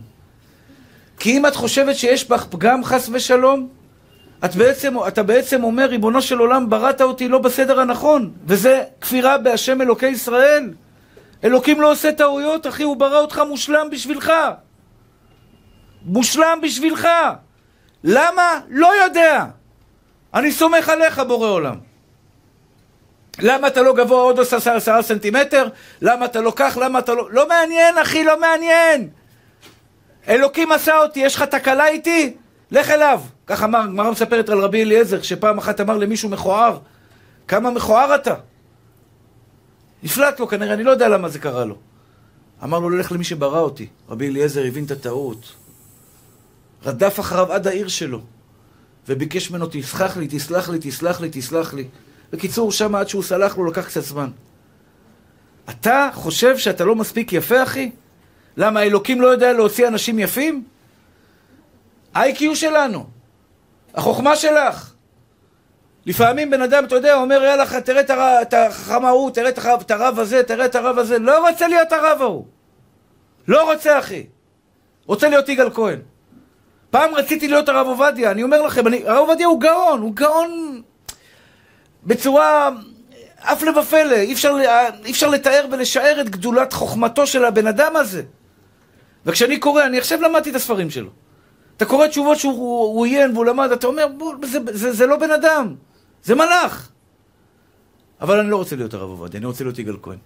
[1.19, 3.80] כי אם את חושבת שיש בך פגם, חס ושלום,
[4.45, 9.37] את בעצם, אתה בעצם אומר, ריבונו של עולם, בראת אותי לא בסדר הנכון, וזה כפירה
[9.37, 10.73] בהשם אלוקי ישראל.
[11.43, 14.33] אלוקים לא עושה טעויות, אחי, הוא ברא אותך מושלם בשבילך.
[16.05, 17.07] מושלם בשבילך.
[18.03, 18.59] למה?
[18.69, 19.45] לא יודע.
[20.33, 21.75] אני סומך עליך, בורא עולם.
[23.39, 25.67] למה אתה לא גבוה עוד עשרה סנטימטר?
[26.01, 26.77] למה אתה לא כך?
[26.81, 27.27] למה אתה לא...
[27.31, 29.09] לא מעניין, אחי, לא מעניין.
[30.27, 32.33] אלוקים עשה אותי, יש לך תקלה איתי?
[32.71, 33.21] לך אליו.
[33.51, 36.79] כך אמר, גמרא מספרת על רבי אליעזר, שפעם אחת אמר למישהו מכוער,
[37.47, 38.35] כמה מכוער אתה?
[40.03, 41.75] נפלט לו כנראה, אני לא יודע למה זה קרה לו.
[42.63, 43.87] אמר לו, ללך למי שברא אותי.
[44.09, 45.55] רבי אליעזר הבין את הטעות.
[46.85, 48.21] רדף אחריו עד העיר שלו,
[49.07, 51.87] וביקש ממנו, תסלח לי, תסלח לי, תסלח לי, תסלח לי.
[52.31, 54.29] בקיצור, שם עד שהוא סלח לו לקח קצת זמן.
[55.69, 57.91] אתה חושב שאתה לא מספיק יפה, אחי?
[58.57, 60.63] למה, אלוקים לא יודע להוציא אנשים יפים?
[62.15, 63.07] ה-IQ שלנו,
[63.95, 64.93] החוכמה שלך.
[66.05, 70.43] לפעמים בן אדם, אתה יודע, אומר, יאללה, תראה את החכם ההוא, תראה את הרב הזה,
[70.43, 71.19] תראה את הרב הזה.
[71.19, 72.45] לא רוצה להיות הרב ההוא.
[73.47, 74.25] לא רוצה, אחי.
[75.05, 75.99] רוצה להיות יגאל כהן.
[76.89, 80.81] פעם רציתי להיות הרב עובדיה, אני אומר לכם, אני, הרב עובדיה הוא גאון, הוא גאון
[82.03, 82.69] בצורה
[83.41, 84.33] הפלא ופלא, אי
[85.05, 88.23] אי אפשר לתאר ולשער את גדולת חוכמתו של הבן אדם הזה.
[89.25, 91.09] וכשאני קורא, אני עכשיו למדתי את הספרים שלו.
[91.81, 95.31] אתה קורא תשובות שהוא עיין והוא למד, אתה אומר, בוא, זה, זה, זה לא בן
[95.31, 95.75] אדם,
[96.23, 96.89] זה מלאך.
[98.21, 100.17] אבל אני לא רוצה להיות הרב עובדיה, אני רוצה להיות יגאל כהן.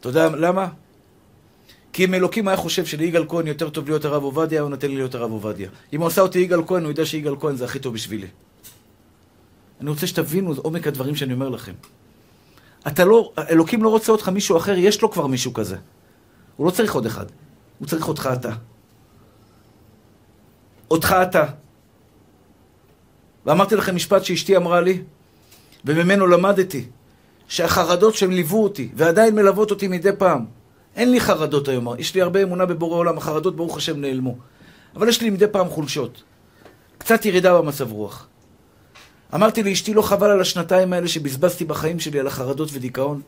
[0.00, 0.68] אתה יודע למה?
[1.92, 4.96] כי אם אלוקים היה חושב שליגאל כהן יותר טוב להיות הרב עובדיה, הוא נותן לי
[4.96, 5.70] להיות הרב עובדיה.
[5.92, 8.28] אם הוא עשה אותי יגאל כהן, הוא יודע שיגאל כהן זה הכי טוב בשבילי.
[9.80, 11.72] אני רוצה שתבינו את עומק הדברים שאני אומר לכם.
[12.86, 15.76] אתה לא, אלוקים לא רוצה אותך מישהו אחר, יש לו כבר מישהו כזה.
[16.56, 17.26] הוא לא צריך עוד אחד,
[17.78, 18.52] הוא צריך אותך אתה.
[20.90, 21.44] אותך אתה.
[23.46, 25.02] ואמרתי לכם משפט שאשתי אמרה לי,
[25.84, 26.86] וממנו למדתי.
[27.48, 30.44] שהחרדות שהם ליוו אותי, ועדיין מלוות אותי מדי פעם.
[30.96, 34.36] אין לי חרדות היום, יש לי הרבה אמונה בבורא עולם, החרדות ברוך השם נעלמו.
[34.96, 36.22] אבל יש לי מדי פעם חולשות.
[36.98, 38.26] קצת ירידה במצב רוח.
[39.34, 43.20] אמרתי לאשתי, לא חבל על השנתיים האלה שבזבזתי בחיים שלי על החרדות ודיכאון?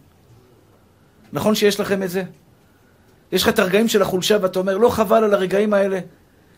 [1.32, 2.22] נכון שיש לכם את זה?
[3.32, 6.00] יש לך את הרגעים של החולשה ואתה אומר, לא חבל על הרגעים האלה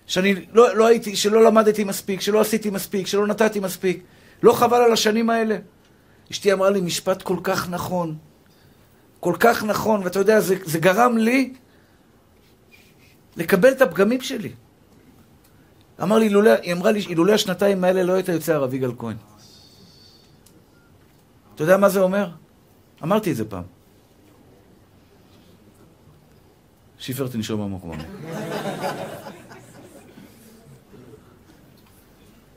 [0.07, 4.03] שאני לא, לא הייתי, שלא למדתי מספיק, שלא עשיתי מספיק, שלא נתתי מספיק.
[4.43, 5.57] לא חבל על השנים האלה?
[6.31, 8.17] אשתי אמרה לי משפט כל כך נכון.
[9.21, 11.53] כל כך נכון, ואתה יודע, זה, זה גרם לי
[13.37, 14.53] לקבל את הפגמים שלי.
[16.03, 19.17] אמר לי, אילולא, היא אמרה לי, אילולא השנתיים האלה לא היית יוצא הרב יגאל כהן.
[21.55, 22.29] אתה יודע מה זה אומר?
[23.03, 23.65] אמרתי את זה פעם.
[26.99, 28.03] שיפר תנשום עמוק ממך.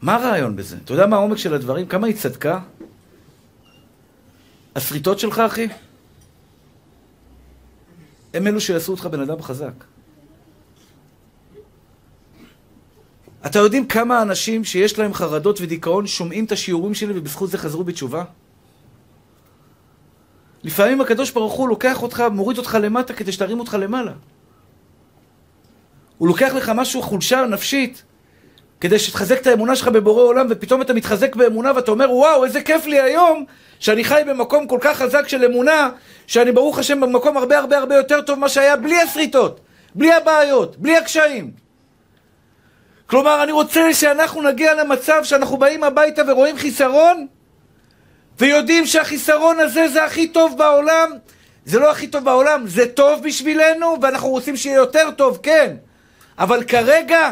[0.02, 0.78] מה הרעיון בזה?
[0.84, 1.88] אתה יודע מה העומק של הדברים?
[1.88, 2.60] כמה היא צדקה?
[4.76, 5.68] השריטות שלך, אחי,
[8.34, 9.74] הם אלו שיעשו אותך בן אדם חזק.
[13.46, 17.84] אתה יודעים כמה אנשים שיש להם חרדות ודיכאון שומעים את השיעורים שלי ובזכות זה חזרו
[17.84, 18.24] בתשובה?
[20.64, 24.12] לפעמים הקדוש ברוך הוא לוקח אותך, מוריד אותך למטה כדי שתרים אותך למעלה.
[26.18, 28.04] הוא לוקח לך משהו, חולשה נפשית,
[28.82, 32.62] כדי שתחזק את האמונה שלך בבורא עולם, ופתאום אתה מתחזק באמונה ואתה אומר, וואו, איזה
[32.62, 33.46] כיף לי היום
[33.80, 35.90] שאני חי במקום כל כך חזק של אמונה,
[36.28, 39.60] שאני ברוך השם במקום הרבה הרבה הרבה יותר טוב ממה שהיה בלי השריטות,
[39.96, 41.52] בלי הבעיות, בלי הקשיים.
[43.08, 47.28] כלומר, אני רוצה שאנחנו נגיע למצב שאנחנו באים הביתה ורואים חיסרון,
[48.40, 51.12] ויודעים שהחיסרון הזה זה הכי טוב בעולם.
[51.66, 55.76] זה לא הכי טוב בעולם, זה טוב בשבילנו, ואנחנו רוצים שיהיה יותר טוב, כן.
[56.40, 57.32] אבל כרגע,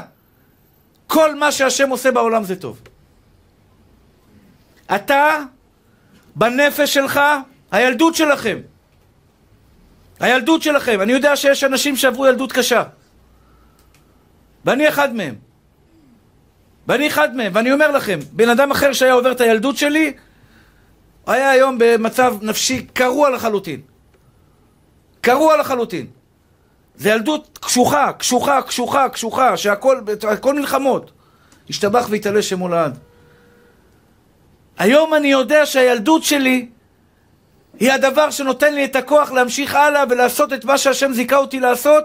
[1.14, 2.82] כל מה שהשם עושה בעולם זה טוב.
[4.96, 5.38] אתה,
[6.36, 7.20] בנפש שלך,
[7.72, 8.58] הילדות שלכם.
[10.20, 11.02] הילדות שלכם.
[11.02, 12.84] אני יודע שיש אנשים שעברו ילדות קשה.
[14.66, 15.36] ואני אחד מהם.
[16.88, 17.52] ואני אחד מהם.
[17.56, 20.14] ואני אומר לכם, בן אדם אחר שהיה עובר את הילדות שלי,
[21.28, 23.82] היה היום במצב נפשי קרוע לחלוטין.
[25.22, 26.08] קרוע לחלוטין.
[26.96, 31.12] זה ילדות קשוחה, קשוחה, קשוחה, קשוחה, שהכל, הכל מלחמות.
[31.70, 32.98] השתבח והתעלה שמו לעד.
[34.78, 36.68] היום אני יודע שהילדות שלי
[37.80, 42.04] היא הדבר שנותן לי את הכוח להמשיך הלאה ולעשות את מה שהשם זיכה אותי לעשות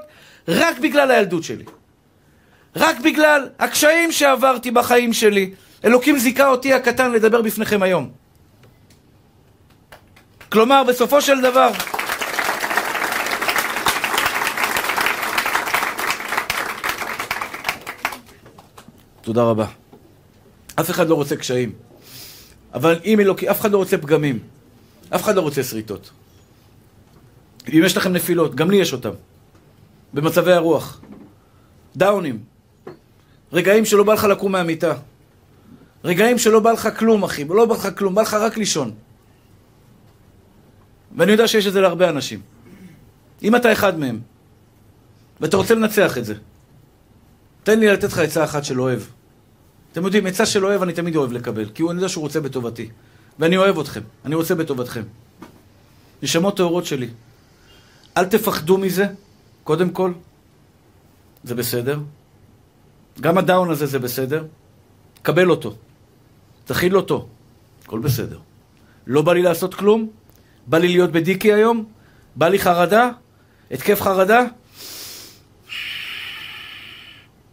[0.49, 1.65] רק בגלל הילדות שלי.
[2.77, 5.51] רק בגלל הקשיים שעברתי בחיים שלי.
[5.85, 8.11] אלוקים זיכה אותי הקטן לדבר בפניכם היום.
[10.53, 11.71] כלומר, בסופו של דבר...
[19.29, 19.67] תודה רבה.
[20.81, 21.73] אף אחד לא רוצה קשיים.
[22.75, 24.39] אבל אם אלוקי, אף אחד לא רוצה פגמים.
[25.11, 26.11] אף אחד לא רוצה שריטות.
[27.69, 29.11] אם יש לכם נפילות, גם לי יש אותם.
[30.15, 31.01] במצבי הרוח.
[31.97, 32.39] דאונים.
[33.53, 34.95] רגעים שלא בא לך לקום מהמיטה.
[36.05, 37.45] רגעים שלא בא לך כלום, אחי.
[37.45, 38.95] לא בא לך כלום, בא לך רק לישון.
[41.17, 42.41] ואני יודע שיש את זה להרבה אנשים.
[43.43, 44.21] אם אתה אחד מהם,
[45.41, 46.35] ואתה רוצה לנצח את זה,
[47.63, 49.18] תן לי לתת לך עצה אחת של אוהב.
[49.99, 52.41] אתם יודעים, עצה של אוהב אני תמיד אוהב לקבל, כי הוא אני יודע שהוא רוצה
[52.41, 52.89] בטובתי.
[53.39, 55.03] ואני אוהב אתכם, אני רוצה בטובתכם.
[56.23, 57.09] נשמות טהורות שלי,
[58.17, 59.07] אל תפחדו מזה,
[59.65, 60.13] קודם כל,
[61.45, 61.99] זה בסדר.
[63.21, 64.45] גם הדאון הזה זה בסדר.
[65.23, 65.75] קבל אותו,
[66.65, 67.29] תכיל אותו,
[67.85, 68.39] הכל בסדר.
[69.07, 70.09] לא בא לי לעשות כלום,
[70.67, 71.85] בא לי להיות בדיקי היום,
[72.37, 73.11] בא לי חרדה,
[73.71, 74.45] התקף חרדה,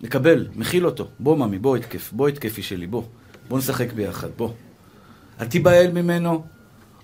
[0.01, 1.07] לקבל, מכיל אותו.
[1.19, 3.03] בוא, ממי, בוא התקף, בוא התקפי שלי, בוא.
[3.47, 4.49] בוא נשחק ביחד, בוא.
[5.41, 6.43] אל תיבהל ממנו,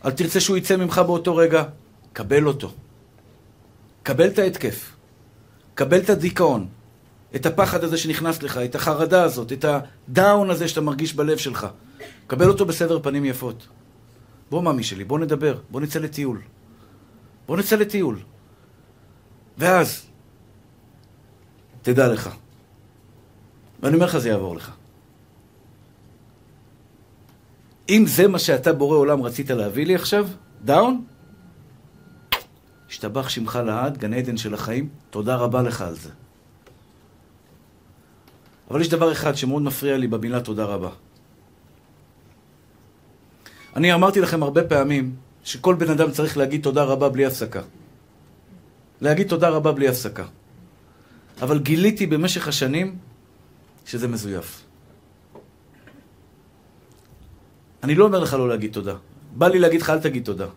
[0.06, 1.64] אל תרצה שהוא יצא ממך באותו רגע.
[2.14, 2.72] קבל אותו.
[4.04, 4.96] קבל את ההתקף.
[5.76, 6.68] קבל את הדיכאון.
[7.36, 11.68] את הפחד הזה שנכנס לך, את החרדה הזאת, את הדאון הזה שאתה מרגיש בלב שלך.
[12.28, 13.68] קבל אותו בסבר פנים יפות.
[14.50, 16.42] בוא, ממי שלי, בוא נדבר, בוא נצא לטיול.
[17.48, 18.20] בוא נצא לטיול.
[19.58, 20.06] ואז,
[21.82, 22.30] תדע לך,
[23.82, 24.72] ואני אומר לך, זה יעבור לך.
[27.90, 30.28] אם זה מה שאתה בורא עולם רצית להביא לי עכשיו,
[30.64, 31.04] דאון,
[32.90, 36.10] השתבח שמך לעד, גן עדן של החיים, תודה רבה לך על זה.
[38.72, 40.90] אבל יש דבר אחד שמאוד מפריע לי במילה תודה רבה.
[43.76, 47.62] אני אמרתי לכם הרבה פעמים שכל בן אדם צריך להגיד תודה רבה בלי הפסקה.
[49.02, 50.26] להגיד תודה רבה בלי הפסקה.
[51.42, 52.98] אבל גיליתי במשך השנים
[53.86, 54.64] שזה מזויף.
[57.84, 58.96] אני לא אומר לך לא להגיד תודה.
[59.32, 60.48] בא לי להגיד לך אל תגיד תודה.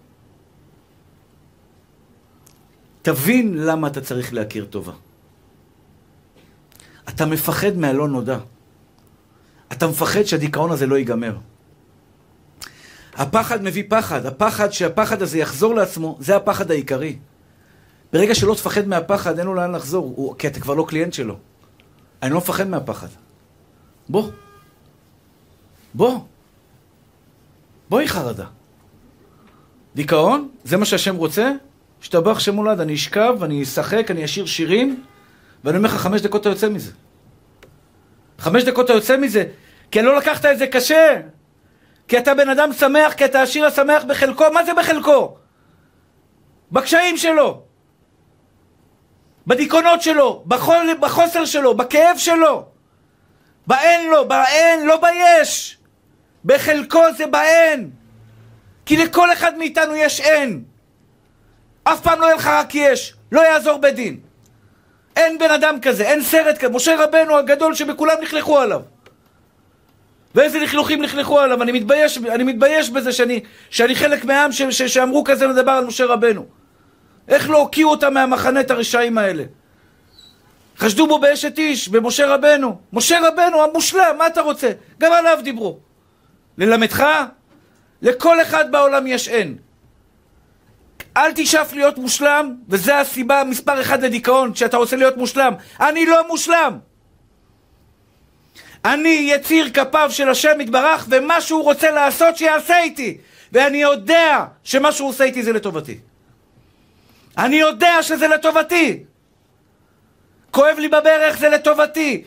[3.03, 4.93] תבין למה אתה צריך להכיר טובה.
[7.09, 8.39] אתה מפחד מהלא נודע.
[9.73, 11.37] אתה מפחד שהדיכאון הזה לא ייגמר.
[13.15, 17.19] הפחד מביא פחד, הפחד שהפחד הזה יחזור לעצמו, זה הפחד העיקרי.
[18.13, 21.39] ברגע שלא תפחד מהפחד, אין לו לאן לחזור, הוא, כי אתה כבר לא קליינט שלו.
[22.25, 23.07] אני לא מפחד מהפחד.
[24.09, 24.31] בוא.
[25.95, 26.21] בוא.
[27.89, 28.47] בואי חרדה.
[29.95, 31.53] דיכאון, זה מה שהשם רוצה?
[32.03, 35.05] השתבח שם הולד, אני אשכב, אני אשחק, אני אשיר שירים,
[35.65, 36.93] ואני אומר לך, חמש דקות אתה יוצא מזה.
[38.39, 39.45] חמש דקות אתה יוצא מזה,
[39.91, 41.21] כי לא לקחת את זה קשה.
[42.09, 44.45] כי אתה בן אדם שמח, כי אתה השיר השמח בחלקו.
[44.55, 45.37] מה זה בחלקו?
[46.73, 47.63] בקשיים שלו.
[49.47, 52.67] בדיכאונות שלו, בחול, בחוסר שלו, בכאב שלו.
[53.67, 55.79] באין לו, באין, לא ביש.
[56.45, 57.91] בחלקו זה באין.
[58.87, 60.65] כי לכל אחד מאיתנו יש אין.
[61.85, 63.15] אף פעם לא יהיה לך רק יש.
[63.33, 64.21] לא יעזור בדין.
[65.17, 66.73] אין בן אדם כזה, אין סרט כזה.
[66.73, 68.81] משה רבנו הגדול שבכולם לכלכו עליו.
[70.35, 71.63] ואיזה לכלוכים לכלכו עליו.
[71.63, 75.85] אני מתבייש, אני מתבייש בזה שאני, שאני חלק מהעם ש, ש, שאמרו כזה לדבר על
[75.85, 76.47] משה רבנו.
[77.29, 79.45] איך לא הוקיעו אותם מהמחנה את הרשעים האלה?
[80.79, 82.81] חשדו בו באשת איש, במשה רבנו.
[82.93, 84.71] משה רבנו המושלם, מה אתה רוצה?
[84.99, 85.79] גם עליו דיברו.
[86.59, 87.07] ללמדך?
[88.03, 89.57] לכל אחד בעולם יש אין.
[91.17, 95.55] אל תשאף להיות מושלם, וזו הסיבה מספר אחד לדיכאון, שאתה רוצה להיות מושלם.
[95.81, 96.79] אני לא מושלם.
[98.85, 103.19] אני יציר כפיו של השם יתברך, ומה שהוא רוצה לעשות שיעשה איתי.
[103.53, 105.99] ואני יודע שמה שהוא עושה איתי זה לטובתי.
[107.39, 109.05] אני יודע שזה לטובתי.
[110.51, 112.25] כואב לי בברך, זה לטובתי.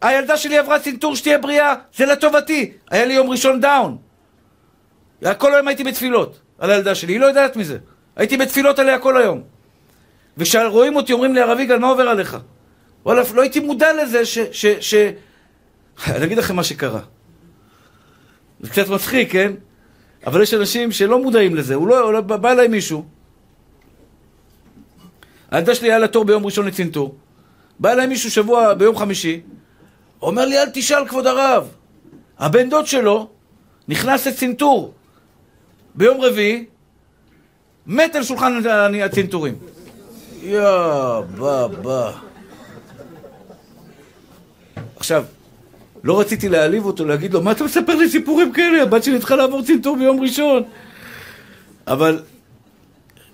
[0.00, 2.72] הילדה שלי עברה צנתור שתהיה בריאה, זה לטובתי.
[2.90, 3.98] היה לי יום ראשון דאון.
[5.38, 7.78] כל היום הייתי בתפילות על הילדה שלי, היא לא יודעת מזה.
[8.16, 9.42] הייתי בתפילות עליה כל היום.
[10.36, 12.36] וכשרואים אותי אומרים לי, הרב יגאל, מה עובר עליך?
[13.04, 14.38] וואלה, לא הייתי מודע לזה ש...
[14.38, 14.94] ש, ש...
[16.16, 17.00] אני אגיד לכם מה שקרה.
[18.60, 19.52] זה קצת מצחיק, כן?
[20.26, 21.74] אבל יש אנשים שלא מודעים לזה.
[21.74, 23.04] הוא לא, לא בא אליי מישהו,
[25.50, 27.14] הילדה שלי היה לה תור ביום ראשון לצנתור.
[27.78, 29.40] בא אליי מישהו שבוע ביום חמישי,
[30.22, 31.68] אומר לי, אל תשאל כבוד הרב.
[32.38, 33.28] הבן דוד שלו
[33.88, 34.94] נכנס לצנתור
[35.94, 36.64] ביום רביעי,
[37.86, 38.62] מת על שולחן
[39.04, 39.54] הצנתורים.
[40.42, 40.60] יא
[41.38, 42.12] בא בא.
[44.96, 45.24] עכשיו,
[46.04, 48.82] לא רציתי להעליב אותו, להגיד לו, מה אתה מספר לי סיפורים כאלה?
[48.82, 50.62] הבת שלי צריכה לעבור צנתור ביום ראשון.
[51.86, 52.22] אבל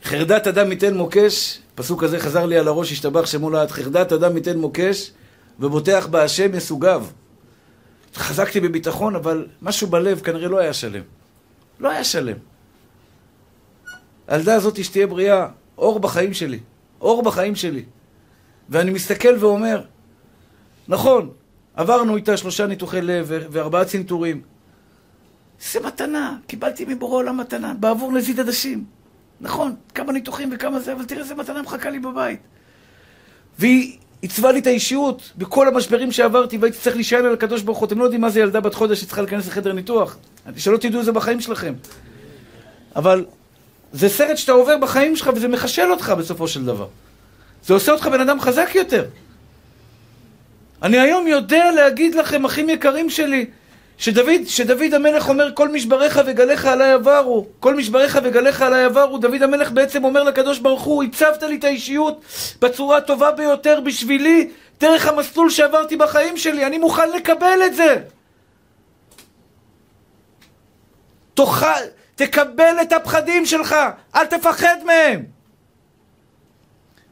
[0.05, 4.37] חרדת אדם ייתן מוקש, פסוק הזה חזר לי על הראש, השתבח שמו לעד, חרדת אדם
[4.37, 5.11] ייתן מוקש,
[5.61, 7.07] ובוטח בהשם יסוגיו.
[8.15, 11.03] חזקתי בביטחון, אבל משהו בלב כנראה לא היה שלם.
[11.81, 12.37] לא היה שלם.
[14.29, 16.61] הילדה הזאת שתהיה בריאה, אור בחיים שלי.
[17.01, 17.85] אור בחיים שלי.
[18.69, 19.83] ואני מסתכל ואומר,
[20.89, 21.31] נכון,
[21.75, 24.43] עברנו איתה שלושה ניתוחי לב וארבעה צנתורים.
[25.73, 28.96] זה מתנה, קיבלתי מבורא עולם מתנה, בעבור נזיד עדשים.
[29.41, 32.41] נכון, כמה ניתוחים וכמה זה, אבל תראה איזה מתנה מחכה לי בבית.
[33.59, 37.87] והיא עיצבה לי את האישיות בכל המשברים שעברתי, והייתי צריך להישען על הקדוש ברוך הוא.
[37.87, 40.17] אתם לא יודעים מה זה ילדה בת חודש שצריכה להיכנס לחדר ניתוח.
[40.57, 41.75] שלא תדעו את זה בחיים שלכם.
[42.97, 43.25] אבל
[43.93, 46.89] זה סרט שאתה עובר בחיים שלך וזה מחשל אותך בסופו של דבר.
[47.65, 49.05] זה עושה אותך בן אדם חזק יותר.
[50.83, 53.47] אני היום יודע להגיד לכם, אחים יקרים שלי,
[53.99, 59.43] שדוד, שדוד המלך אומר כל משבריך וגליך עליי עברו כל משבריך וגליך עליי עברו דוד
[59.43, 62.25] המלך בעצם אומר לקדוש ברוך הוא הצבת לי את האישיות
[62.63, 67.97] בצורה הטובה ביותר בשבילי דרך המסלול שעברתי בחיים שלי אני מוכן לקבל את זה.
[71.35, 71.67] תוכל,
[72.15, 73.77] תקבל את הפחדים שלך
[74.15, 75.25] אל תפחד מהם.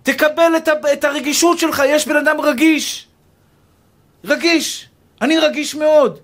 [0.02, 3.06] תקבל את, את הרגישות שלך יש בן אדם רגיש.
[4.24, 4.88] רגיש.
[5.22, 6.23] אני רגיש מאוד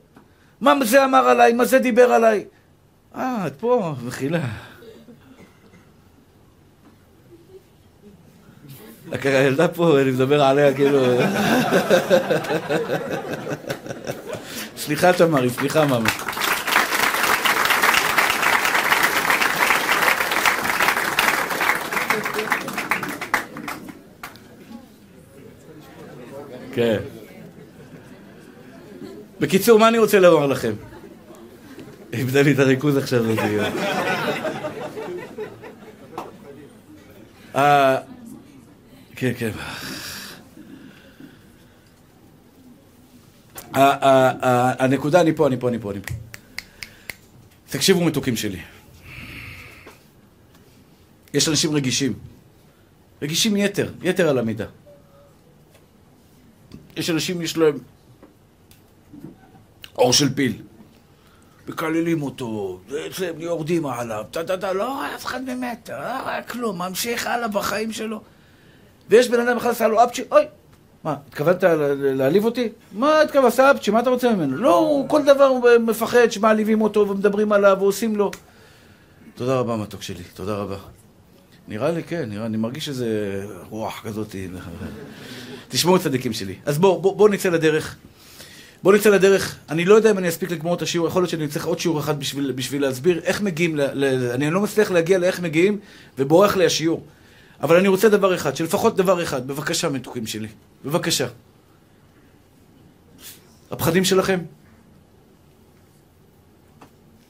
[0.60, 1.52] מה זה אמר עליי?
[1.52, 2.44] מה זה דיבר עליי?
[3.16, 4.40] אה, את פה, מחילה.
[9.24, 11.00] הילדה פה, אני מדבר עליה כאילו...
[14.76, 16.08] סליחה תמרי, סליחה מאמי.
[26.72, 27.19] כן.
[29.40, 30.72] בקיצור, מה אני רוצה לומר לכם?
[32.12, 33.72] איבדה לי את הריכוז עכשיו בדיון.
[37.56, 37.98] אה,
[39.16, 39.50] כן, כן.
[44.78, 46.14] הנקודה, אני פה, אני פה, אני פה, אני פה.
[47.70, 48.60] תקשיבו מתוקים שלי.
[51.34, 52.14] יש אנשים רגישים.
[53.22, 54.66] רגישים יתר, יתר על המידה.
[56.96, 57.78] יש אנשים, יש להם
[59.98, 60.52] אור של פיל.
[61.68, 62.80] מקללים אותו,
[63.38, 68.20] יורדים עליו, טה-טה-טה, לא אף אחד באמת, לא כלום, ממשיך הלאה בחיים שלו.
[69.08, 70.42] ויש בן אדם אחד עשה לו אפצ'י, אוי,
[71.04, 71.64] מה, התכוונת
[71.96, 72.68] להעליב אותי?
[72.92, 74.56] מה התכוונת, עשה אפצ'י, מה אתה רוצה ממנו?
[74.56, 78.30] לא, כל דבר הוא מפחד שמעליבים אותו ומדברים עליו ועושים לו.
[79.34, 80.76] תודה רבה, מתוק שלי, תודה רבה.
[81.68, 84.34] נראה לי, כן, נראה, אני מרגיש איזה רוח כזאת.
[85.68, 86.54] תשמעו צדיקים שלי.
[86.66, 87.96] אז בואו, בואו בוא נצא לדרך.
[88.82, 89.58] בואו נצא לדרך.
[89.68, 92.00] אני לא יודע אם אני אספיק לגמור את השיעור, יכול להיות שאני צריך עוד שיעור
[92.00, 95.78] אחד בשביל, בשביל להסביר איך מגיעים, ל, ל, אני לא מצליח להגיע לאיך מגיעים,
[96.18, 97.04] ובורח לי השיעור.
[97.60, 99.46] אבל אני רוצה דבר אחד, שלפחות דבר אחד.
[99.46, 100.48] בבקשה, מתוקים שלי.
[100.84, 101.26] בבקשה.
[103.70, 104.40] הפחדים שלכם?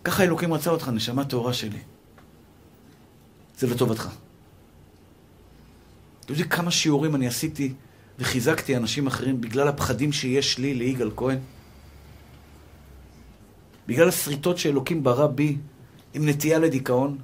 [0.04, 1.78] ככה אלוקים רצה אותך, נשמה טהורה שלי.
[3.58, 4.08] זה לטובתך.
[6.20, 7.72] אתם יודעים כמה שיעורים אני עשיתי
[8.20, 11.38] וחיזקתי אנשים אחרים בגלל הפחדים שיש לי ליגאל כהן?
[13.88, 15.56] בגלל השריטות שאלוקים ברא בי
[16.14, 17.18] עם נטייה לדיכאון?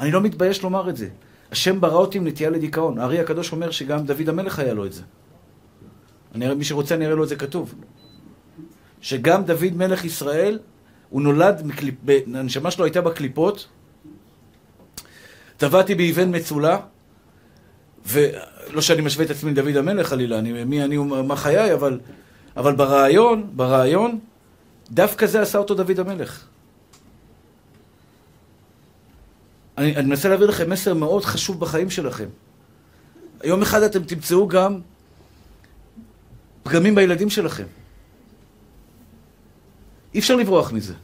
[0.00, 1.08] אני לא מתבייש לומר את זה.
[1.52, 2.98] השם ברא אותי עם נטייה לדיכאון.
[2.98, 5.02] הארי הקדוש אומר שגם דוד המלך היה לו את זה.
[6.34, 7.74] אני, מי שרוצה אני אראה לו את זה כתוב.
[9.00, 10.58] שגם דוד מלך ישראל,
[11.10, 11.70] הוא נולד.
[12.34, 13.68] הנשמה שלו הייתה בקליפות,
[15.56, 16.78] טבעתי באבן מצולה,
[18.06, 22.00] ולא שאני משווה את עצמי לדוד המלך חלילה, אני, מי אני ומה חיי, אבל,
[22.56, 24.18] אבל ברעיון, ברעיון,
[24.90, 26.44] דווקא זה עשה אותו דוד המלך.
[29.78, 32.28] אני, אני מנסה להעביר לכם מסר מאוד חשוב בחיים שלכם.
[33.44, 34.80] יום אחד אתם תמצאו גם
[36.62, 37.66] פגמים בילדים שלכם.
[40.14, 40.94] אי אפשר לברוח מזה.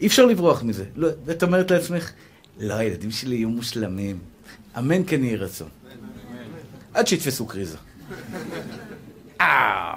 [0.00, 0.84] אי אפשר לברוח מזה.
[0.96, 2.12] לא, ואת אומרת לעצמך,
[2.58, 4.33] לא, הילדים שלי יהיו מושלמים.
[4.78, 5.68] אמן כן יהי רצון.
[6.94, 7.76] עד שיתפסו קריזה.
[9.40, 9.94] אה.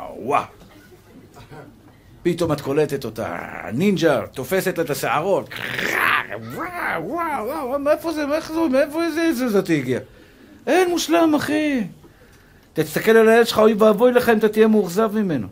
[2.23, 3.37] פתאום את קולטת אותה,
[3.73, 5.49] נינג'ה, תופסת לה את השערות.
[6.53, 7.09] וואו,
[7.45, 8.99] וואו, מאיפה זה, מאיפה זה, מאיפה
[9.33, 9.99] זה, זאת הגיע?
[10.67, 11.83] אין מושלם, אחי.
[12.73, 15.47] תסתכל על הילד שלך, אוי ואבוי לך אם אתה תהיה מאוכזב ממנו.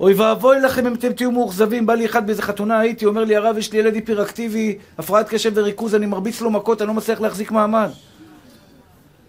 [0.00, 1.86] אוי ואבוי לכם אם אתם תהיו מאוכזבים.
[1.86, 5.52] בא לי אחד באיזה חתונה, הייתי, אומר לי, הרב, יש לי ילד היפראקטיבי, הפרעת קשב
[5.54, 7.90] וריכוז, אני מרביץ לו מכות, אני לא מצליח להחזיק מעמד.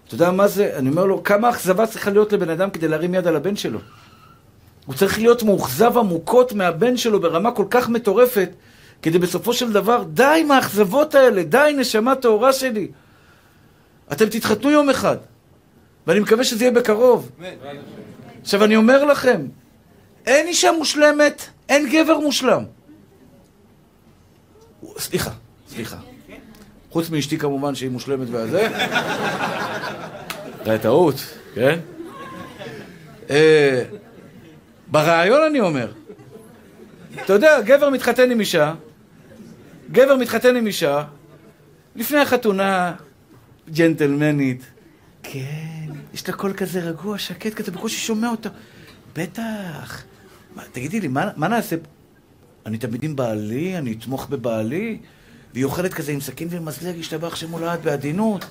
[0.08, 0.72] אתה יודע מה זה?
[0.78, 3.80] אני אומר לו, כמה אכזבה צריכה להיות לבן אדם כדי להרים יד על הבן שלו?
[4.86, 8.50] הוא צריך להיות מאוכזב עמוקות מהבן שלו ברמה כל כך מטורפת,
[9.02, 12.88] כדי בסופו של דבר, די עם האכזבות האלה, די נשמה טהורה שלי.
[14.12, 15.18] אתם תתחתנו יום אחד,
[16.08, 17.32] ואני מקווה שזה יהיה בקרוב.
[18.42, 19.48] עכשיו אני אומר לכם,
[20.26, 22.64] אין אישה מושלמת, אין גבר מושלם.
[24.98, 25.32] סליחה,
[25.70, 25.98] סליחה.
[26.96, 28.68] חוץ מאשתי כמובן שהיא מושלמת והזה.
[30.66, 31.16] זה טעות,
[31.56, 31.80] כן?
[33.30, 33.84] אה,
[34.88, 35.92] ברעיון אני אומר.
[37.26, 38.74] אתה יודע, גבר מתחתן עם אישה,
[39.92, 41.04] גבר מתחתן עם אישה,
[41.96, 42.94] לפני החתונה,
[43.70, 44.66] ג'נטלמנית,
[45.24, 48.50] כן, יש לה קול כזה רגוע, שקט כזה, בקושי שומע אותו.
[49.16, 50.04] בטח.
[50.56, 51.76] מה, תגידי לי, מה, מה נעשה?
[52.66, 54.98] אני תמיד עם בעלי, אני אתמוך בבעלי,
[55.56, 58.46] והיא אוכלת כזה עם סכין ומזלג, ישתבח שמולד בעדינות.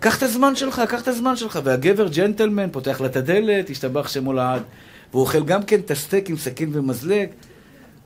[0.00, 1.58] קח את הזמן שלך, קח את הזמן שלך.
[1.64, 4.62] והגבר ג'נטלמן פותח לה את הדלת, ישתבח שמולד.
[5.10, 7.28] והוא אוכל גם כן את הסטייק עם סכין ומזלג.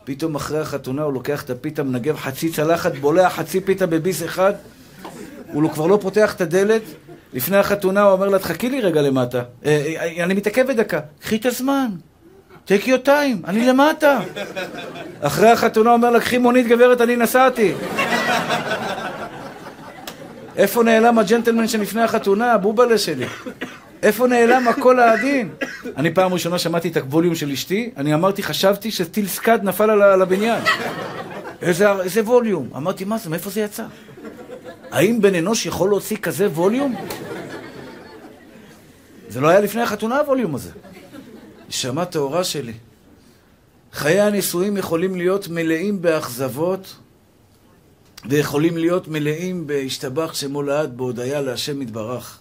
[0.05, 4.53] פתאום אחרי החתונה הוא לוקח את הפיתה, מנגב חצי צלחת, בולע חצי פיתה בביס אחד.
[5.53, 6.83] הוא כבר לא פותח את הדלת.
[7.33, 9.43] לפני החתונה הוא אומר לה, תחכי לי רגע למטה.
[9.65, 11.01] אה, אה, אני מתעכב בדקה.
[11.21, 11.89] קחי את הזמן.
[12.69, 14.21] Time, אני למטה.
[15.21, 17.73] אחרי החתונה אומר לה, קחי מונית גברת, אני נסעתי.
[20.57, 23.27] איפה נעלם הג'נטלמן שלפני החתונה, הבובלה שלי?
[24.03, 25.49] איפה נעלם הקול העדין?
[25.97, 30.23] אני פעם ראשונה שמעתי את הווליום של אשתי, אני אמרתי, חשבתי שטיל סקאד נפל על
[30.23, 30.63] הבניין.
[31.63, 32.69] איזה, איזה ווליום?
[32.77, 33.85] אמרתי, מה זה, מאיפה זה יצא?
[34.91, 36.95] האם בן אנוש יכול להוציא כזה ווליום?
[39.29, 40.71] זה לא היה לפני החתונה הווליום הזה.
[41.73, 42.73] נשמה טהורה שלי.
[43.93, 46.97] חיי הנישואים יכולים להיות מלאים באכזבות
[48.29, 52.39] ויכולים להיות מלאים בהשתבח שמו לעד בהודיה להשם יתברך.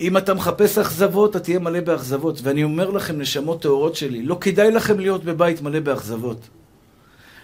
[0.00, 2.40] אם אתה מחפש אכזבות, אתה תהיה מלא באכזבות.
[2.42, 6.48] ואני אומר לכם, נשמות טהורות שלי, לא כדאי לכם להיות בבית מלא באכזבות.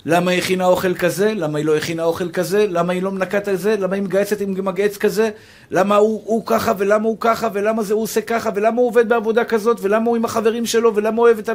[0.07, 1.35] למה היא הכינה אוכל כזה?
[1.35, 2.67] למה היא לא הכינה אוכל כזה?
[2.67, 3.77] למה היא לא מנקת על זה?
[3.77, 5.31] למה היא מגייסת עם מגייץ כזה?
[5.71, 9.09] למה הוא, הוא ככה ולמה הוא ככה ולמה זה הוא עושה ככה ולמה הוא עובד
[9.09, 11.49] בעבודה כזאת ולמה הוא עם החברים שלו ולמה הוא אוהב את,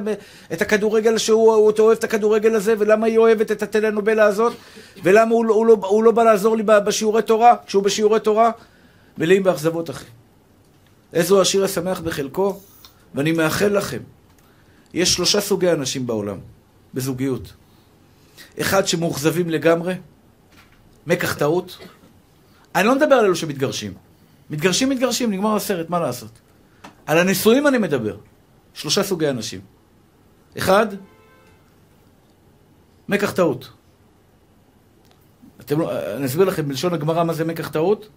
[0.53, 4.53] את הכדורגל שהוא הוא אוהב את הכדורגל הזה ולמה היא אוהבת את הטלנובלה הזאת
[5.03, 8.51] ולמה הוא, הוא, לא, הוא לא בא לעזור לי בשיעורי תורה כשהוא בשיעורי תורה?
[9.17, 10.05] מלאים באכזבות אחי.
[11.13, 12.59] איזו השיר השמח בחלקו
[13.15, 13.99] ואני מאחל לכם
[14.93, 16.37] יש שלושה סוגי אנשים בעולם
[16.93, 17.53] בזוגיות
[18.61, 19.93] אחד שמאוכזבים לגמרי,
[21.07, 21.77] מקח טעות.
[22.75, 23.93] אני לא מדבר על אלו שמתגרשים.
[24.49, 26.31] מתגרשים, מתגרשים, נגמר הסרט, מה לעשות?
[27.05, 28.17] על הנישואים אני מדבר.
[28.73, 29.61] שלושה סוגי אנשים.
[30.57, 30.87] אחד,
[33.09, 33.71] מקח טעות.
[35.59, 38.09] אתם לא, אני אסביר לכם בלשון הגמרא מה זה מקח טעות.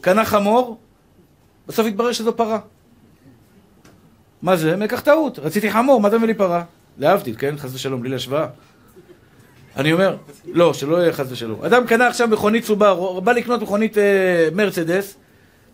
[0.00, 0.78] קנה חמור,
[1.66, 2.58] בסוף התברר שזו פרה.
[4.42, 4.76] מה זה?
[4.76, 5.38] מקח טעות.
[5.38, 6.64] רציתי חמור, מה אתה מביא לי פרה?
[6.98, 7.54] להבדיל, כן?
[7.58, 8.46] חס ושלום, בלי להשוואה.
[9.76, 11.64] אני אומר, לא, שלא יהיה חס ושלום.
[11.64, 15.16] אדם קנה עכשיו מכונית סובר, בא לקנות מכונית אה, מרצדס,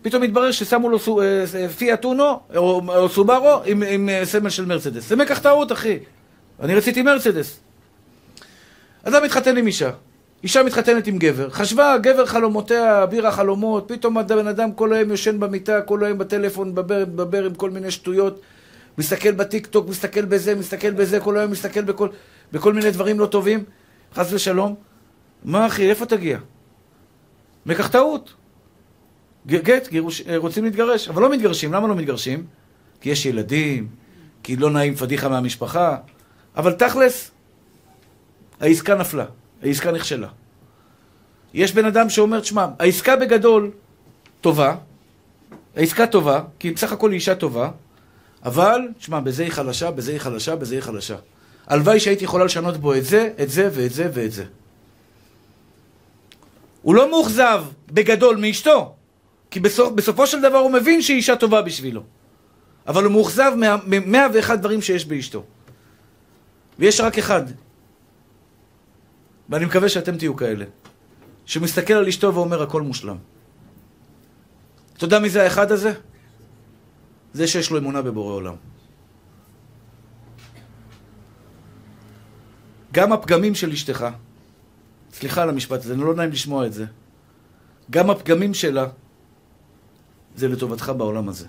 [0.01, 4.49] פתאום מתברר ששמו לו סו, אה, פיאט אונו, או, או סובארו, עם, עם אה, סמל
[4.49, 5.09] של מרצדס.
[5.09, 5.99] זה מקח טעות, אחי.
[6.61, 7.59] אני רציתי מרצדס.
[9.03, 9.89] אדם מתחתן עם אישה.
[10.43, 11.49] אישה מתחתנת עם גבר.
[11.49, 16.69] חשבה, גבר חלומותיה, בירה חלומות, פתאום הבן אדם כל היום יושן במיטה, כל היום בטלפון,
[16.69, 18.41] מדבר עם כל מיני שטויות.
[18.97, 22.09] מסתכל בטיק טוק, מסתכל בזה, מסתכל בזה, כל היום מסתכל בכל,
[22.51, 23.63] בכל מיני דברים לא טובים,
[24.13, 24.75] חס ושלום.
[25.43, 26.37] מה אחי, איפה תגיע?
[27.65, 28.33] מקח טעות.
[29.47, 31.73] גט, גירוש, אה, רוצים להתגרש, אבל לא מתגרשים.
[31.73, 32.45] למה לא מתגרשים?
[33.01, 33.87] כי יש ילדים,
[34.43, 35.97] כי לא נעים פדיחה מהמשפחה,
[36.55, 37.31] אבל תכלס,
[38.59, 39.25] העסקה נפלה,
[39.63, 40.27] העסקה נכשלה.
[41.53, 43.71] יש בן אדם שאומר, תשמע, העסקה בגדול
[44.41, 44.75] טובה,
[45.75, 47.69] העסקה טובה, כי בסך הכל היא אישה טובה,
[48.45, 51.15] אבל, תשמע, בזה היא חלשה, בזה היא חלשה, בזה היא חלשה.
[51.67, 54.45] הלוואי שהייתי יכולה לשנות בו את זה, את זה ואת זה ואת זה.
[56.81, 58.95] הוא לא מאוכזב בגדול מאשתו,
[59.51, 62.03] כי בסופ, בסופו של דבר הוא מבין שהיא אישה טובה בשבילו.
[62.87, 63.51] אבל הוא מאוכזב
[63.85, 65.43] ממאה ואחד דברים שיש באשתו.
[66.79, 67.41] ויש רק אחד,
[69.49, 70.65] ואני מקווה שאתם תהיו כאלה,
[71.45, 73.17] שמסתכל על אשתו ואומר הכל מושלם.
[74.97, 75.93] אתה יודע מי זה האחד הזה?
[77.33, 78.55] זה שיש לו אמונה בבורא עולם.
[82.91, 84.07] גם הפגמים של אשתך,
[85.13, 86.85] סליחה על המשפט הזה, לא נעים לשמוע את זה,
[87.91, 88.85] גם הפגמים שלה
[90.35, 91.47] זה לטובתך בעולם הזה.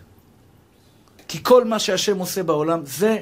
[1.28, 3.18] כי כל מה שהשם עושה בעולם זה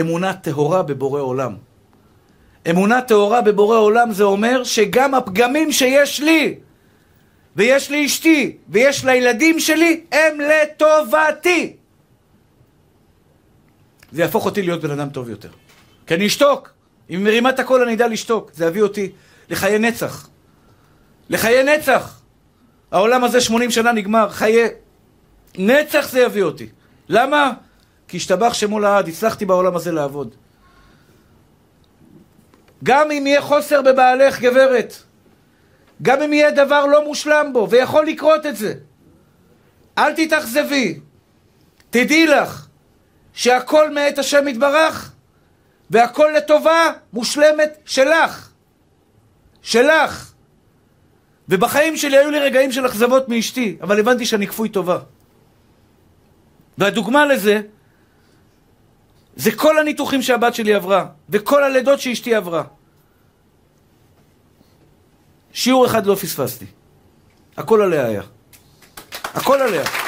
[0.00, 1.56] אמונה טהורה בבורא עולם.
[2.70, 6.58] אמונה טהורה בבורא עולם זה אומר שגם הפגמים שיש לי,
[7.56, 11.75] ויש לאשתי, ויש לילדים שלי, הם לטובתי.
[14.16, 15.48] זה יהפוך אותי להיות בן אדם טוב יותר.
[16.06, 16.70] כי אני אשתוק.
[17.10, 18.50] אם מרימה את הקול אני אדע לשתוק.
[18.54, 19.12] זה יביא אותי
[19.50, 20.28] לחיי נצח.
[21.30, 22.20] לחיי נצח.
[22.90, 24.68] העולם הזה 80 שנה נגמר, חיי
[25.58, 26.68] נצח זה יביא אותי.
[27.08, 27.52] למה?
[28.08, 30.34] כי השתבח שמו לעד, הצלחתי בעולם הזה לעבוד.
[32.84, 34.94] גם אם יהיה חוסר בבעלך, גברת,
[36.02, 38.74] גם אם יהיה דבר לא מושלם בו, ויכול לקרות את זה,
[39.98, 41.00] אל תתאכזבי.
[41.90, 42.65] תדעי לך
[43.36, 45.12] שהכל מאת השם יתברך,
[45.90, 48.48] והכל לטובה מושלמת שלך.
[49.62, 50.32] שלך.
[51.48, 54.98] ובחיים שלי היו לי רגעים של אכזבות מאשתי, אבל הבנתי שאני כפוי טובה.
[56.78, 57.60] והדוגמה לזה,
[59.36, 62.62] זה כל הניתוחים שהבת שלי עברה, וכל הלידות שאשתי עברה.
[65.52, 66.66] שיעור אחד לא פספסתי.
[67.56, 68.22] הכל עליה היה.
[69.34, 70.05] הכל עליה.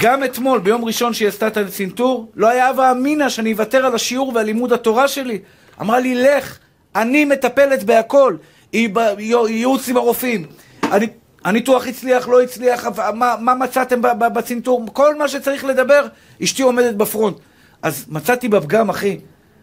[0.00, 3.94] גם אתמול, ביום ראשון שהיא עשתה את הצנתור, לא היה הווה אמינא שאני אוותר על
[3.94, 5.38] השיעור ועל לימוד התורה שלי.
[5.80, 6.58] אמרה לי, לך,
[6.96, 8.36] אני מטפלת בהכל.
[8.72, 10.46] ייעוץ עם הרופאים.
[10.92, 11.06] אני,
[11.44, 14.00] הניתוח הצליח, לא הצליח, מה, מה מצאתם
[14.34, 14.86] בצנתור?
[14.92, 16.06] כל מה שצריך לדבר,
[16.42, 17.36] אשתי עומדת בפרונט.
[17.82, 19.18] אז מצאתי בפגם, אחי.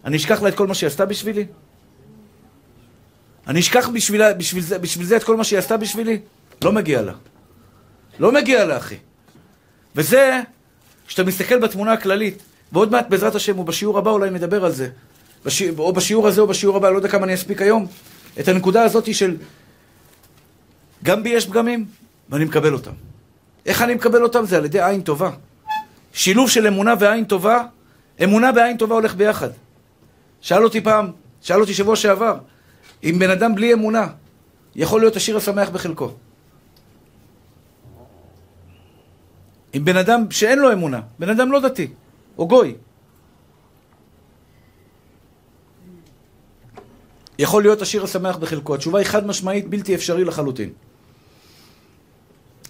[0.05, 1.45] אני אשכח לה את כל מה שהיא עשתה בשבילי?
[3.47, 6.19] אני אשכח בשבילה, בשביל, זה, בשביל זה את כל מה שהיא עשתה בשבילי?
[6.61, 7.13] לא מגיע לה.
[8.19, 8.95] לא מגיע לה, אחי.
[9.95, 10.41] וזה,
[11.07, 14.89] כשאתה מסתכל בתמונה הכללית, ועוד מעט בעזרת השם, או בשיעור הבא אולי נדבר על זה,
[15.45, 15.69] בשי...
[15.77, 17.87] או בשיעור הזה או בשיעור הבא, לא יודע כמה אני אספיק היום,
[18.39, 19.37] את הנקודה הזאת של
[21.03, 21.85] גם בי יש פגמים,
[22.29, 22.91] ואני מקבל אותם.
[23.65, 24.45] איך אני מקבל אותם?
[24.45, 25.31] זה על ידי עין טובה.
[26.13, 27.63] שילוב של אמונה ועין טובה,
[28.23, 29.49] אמונה בעין טובה הולך ביחד.
[30.41, 32.37] שאל אותי פעם, שאל אותי שבוע שעבר,
[33.03, 34.07] אם בן אדם בלי אמונה
[34.75, 36.11] יכול להיות השיר השמח בחלקו.
[39.73, 41.87] עם בן אדם שאין לו אמונה, בן אדם לא דתי,
[42.37, 42.75] או גוי.
[47.39, 48.75] יכול להיות השיר השמח בחלקו.
[48.75, 50.69] התשובה היא חד משמעית בלתי אפשרי לחלוטין.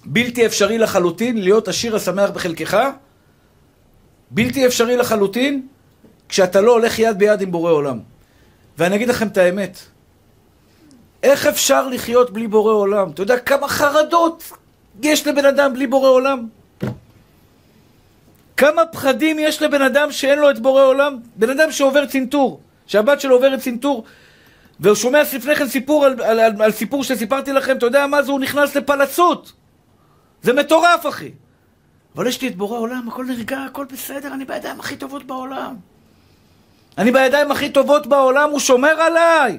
[0.06, 2.78] בלתי אפשרי לחלוטין להיות השיר השמח בחלקך,
[4.32, 5.68] בלתי אפשרי לחלוטין
[6.30, 8.00] כשאתה לא הולך יד ביד עם בורא עולם.
[8.78, 9.78] ואני אגיד לכם את האמת,
[11.24, 13.12] איך אפשר לחיות בלי בורא עולם?
[13.12, 14.52] אתה יודע כמה חרדות
[15.02, 16.48] יש לבן אדם בלי בורא עולם?
[18.58, 21.18] כמה פחדים יש לבן אדם שאין לו את בורא עולם?
[21.36, 24.04] בן אדם שעובר צנתור, שהבת שלו עוברת צנתור,
[24.80, 28.22] והוא שומע לפני כן סיפור על, על, על, על סיפור שסיפרתי לכם, אתה יודע מה
[28.24, 28.32] זה?
[28.32, 29.52] הוא נכנס לפלצות.
[30.42, 31.32] זה מטורף, אחי.
[32.16, 35.76] אבל יש לי את בורא עולם, הכל נרגע, הכל בסדר, אני בידיים הכי טובות בעולם.
[36.98, 39.58] אני בידיים הכי טובות בעולם, הוא שומר עליי.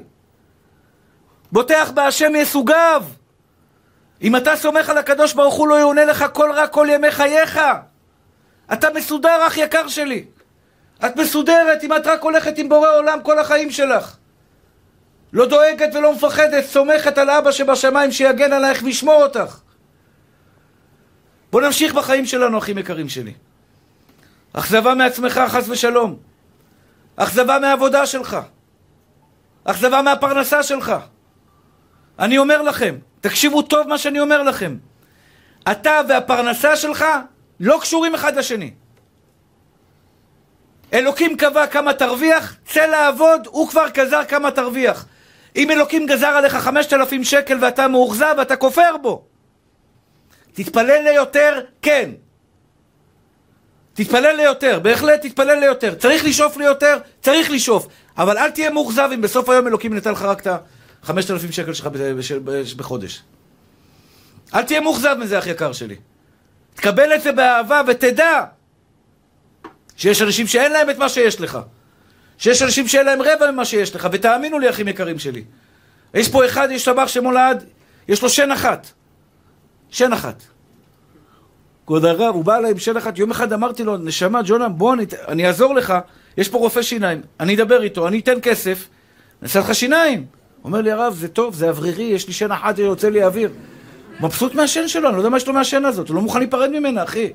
[1.53, 3.05] בוטח בהשם יסוגיו.
[4.23, 7.61] אם אתה סומך על הקדוש ברוך הוא לא יעונה לך כל רע כל ימי חייך.
[8.73, 10.25] אתה מסודר, אח יקר שלי.
[11.07, 14.17] את מסודרת אם את רק הולכת עם בורא עולם כל החיים שלך.
[15.33, 19.61] לא דואגת ולא מפחדת, סומכת על אבא שבשמיים שיגן עלייך וישמור אותך.
[21.53, 23.33] בוא נמשיך בחיים שלנו, אחים יקרים שלי.
[24.53, 26.17] אכזבה מעצמך, חס ושלום.
[27.17, 28.37] אכזבה מהעבודה שלך.
[29.65, 30.95] אכזבה מהפרנסה שלך.
[32.19, 34.77] אני אומר לכם, תקשיבו טוב מה שאני אומר לכם.
[35.71, 37.05] אתה והפרנסה שלך
[37.61, 38.71] לא קשורים אחד לשני.
[40.93, 45.07] אלוקים קבע כמה תרוויח, צא לעבוד, הוא כבר גזר כמה תרוויח.
[45.57, 49.25] אם אלוקים גזר עליך חמשת אלפים שקל ואתה מאוכזב, אתה כופר בו.
[50.53, 52.11] תתפלל ליותר, כן.
[53.95, 55.95] תתפלל ליותר, בהחלט תתפלל ליותר.
[55.95, 56.99] צריך לשאוף ליותר?
[57.21, 57.87] צריך לשאוף.
[58.19, 60.47] אבל אל תהיה מאוכזב אם בסוף היום אלוקים נתן לך רק את
[61.03, 61.89] החמשת אלפים שקל שלך
[62.77, 63.23] בחודש.
[64.55, 65.97] אל תהיה מאוכזב מזה, אח יקר שלי.
[66.75, 68.45] תקבל את זה באהבה ותדע
[69.97, 71.59] שיש אנשים שאין להם את מה שיש לך.
[72.39, 75.45] שיש אנשים שאין להם רבע ממה שיש לך, ותאמינו לי, אחים יקרים שלי.
[76.15, 77.65] יש פה אחד, יש טבח שמולד,
[78.09, 78.87] יש לו שן אחת.
[79.91, 80.43] שן אחת.
[81.87, 84.95] כבוד הרב, הוא בא אליי עם שן אחת, יום אחד אמרתי לו, נשמה, ג'ונה, בוא,
[84.95, 85.95] אני, אני אעזור לך,
[86.37, 88.89] יש פה רופא שיניים, אני אדבר איתו, אני אתן כסף,
[89.43, 90.27] נעשה לך שיניים.
[90.65, 93.51] אומר לי, הרב, זה טוב, זה אוורירי, יש לי שן אחת, יוצא לי אוויר.
[94.21, 96.71] מבסוט מהשן שלו, אני לא יודע מה יש לו מהשן הזאת, הוא לא מוכן להיפרד
[96.71, 97.33] ממנה, אחי.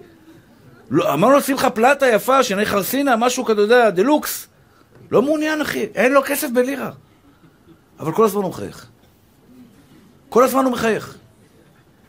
[0.89, 4.47] לא, אמרנו לו, לך פלטה יפה, שני חרסינה, משהו כזה, אתה יודע, דלוקס.
[5.11, 6.91] לא מעוניין, אחי, אין לו כסף בלירה.
[7.99, 8.85] אבל כל הזמן הוא מחייך.
[10.29, 11.17] כל הזמן הוא מחייך.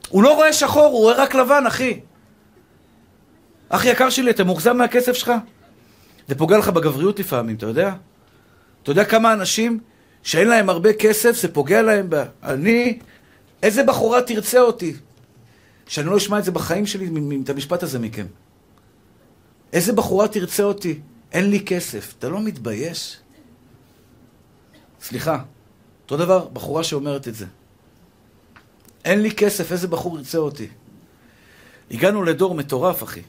[0.08, 2.00] הוא לא רואה שחור, הוא רואה רק לבן, אחי.
[3.68, 5.32] אח יקר שלי, אתה מאוכזב מהכסף שלך?
[6.28, 7.92] זה פוגע לך בגבריות לפעמים, אתה יודע?
[8.82, 9.80] אתה יודע כמה אנשים
[10.22, 12.22] שאין להם הרבה כסף, זה פוגע להם ב...
[12.42, 12.98] אני...
[13.62, 14.94] איזה בחורה תרצה אותי?
[15.86, 17.10] שאני לא אשמע את זה בחיים שלי,
[17.44, 18.26] את המשפט הזה מכם.
[19.72, 21.00] איזה בחורה תרצה אותי?
[21.32, 22.14] אין לי כסף.
[22.18, 23.20] אתה לא מתבייש?
[25.00, 25.42] סליחה,
[26.02, 27.46] אותו דבר, בחורה שאומרת את זה.
[29.04, 30.68] אין לי כסף, איזה בחור ירצה אותי?
[31.90, 33.22] הגענו לדור מטורף, אחי.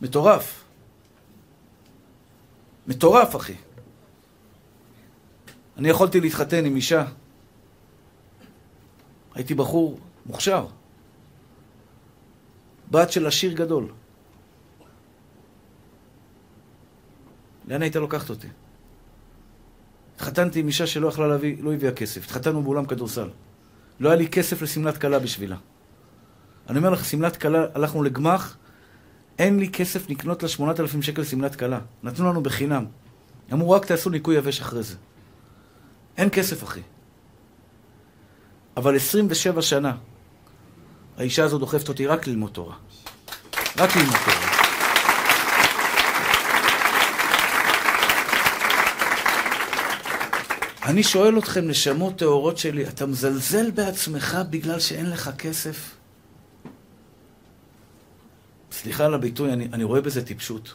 [0.00, 0.64] מטורף.
[2.86, 3.54] מטורף, אחי.
[5.76, 7.04] אני יכולתי להתחתן עם אישה.
[9.34, 10.66] הייתי בחור מוכשר.
[12.90, 13.88] בת של עשיר גדול.
[17.68, 18.48] לאן היית לוקחת אותי?
[20.14, 22.24] התחתנתי עם אישה שלא יכלה להביא, לא הביאה כסף.
[22.24, 23.28] התחתנו באולם כדורסל.
[24.00, 25.56] לא היה לי כסף לשמלת כלה בשבילה.
[26.68, 28.56] אני אומר לך, שמלת כלה, הלכנו לגמח,
[29.38, 31.80] אין לי כסף לקנות לה 8,000 שקל שמלת כלה.
[32.02, 32.84] נתנו לנו בחינם.
[33.52, 34.96] אמרו, רק תעשו ניקוי יבש אחרי זה.
[36.16, 36.80] אין כסף, אחי.
[38.76, 39.96] אבל 27 שנה
[41.18, 42.74] האישה הזו דוחפת אותי רק ללמוד תורה.
[43.78, 44.60] רק ללמוד תורה.
[50.84, 55.96] אני שואל אתכם, נשמות טהורות שלי, אתה מזלזל בעצמך בגלל שאין לך כסף?
[58.72, 60.74] סליחה על הביטוי, אני, אני רואה בזה טיפשות.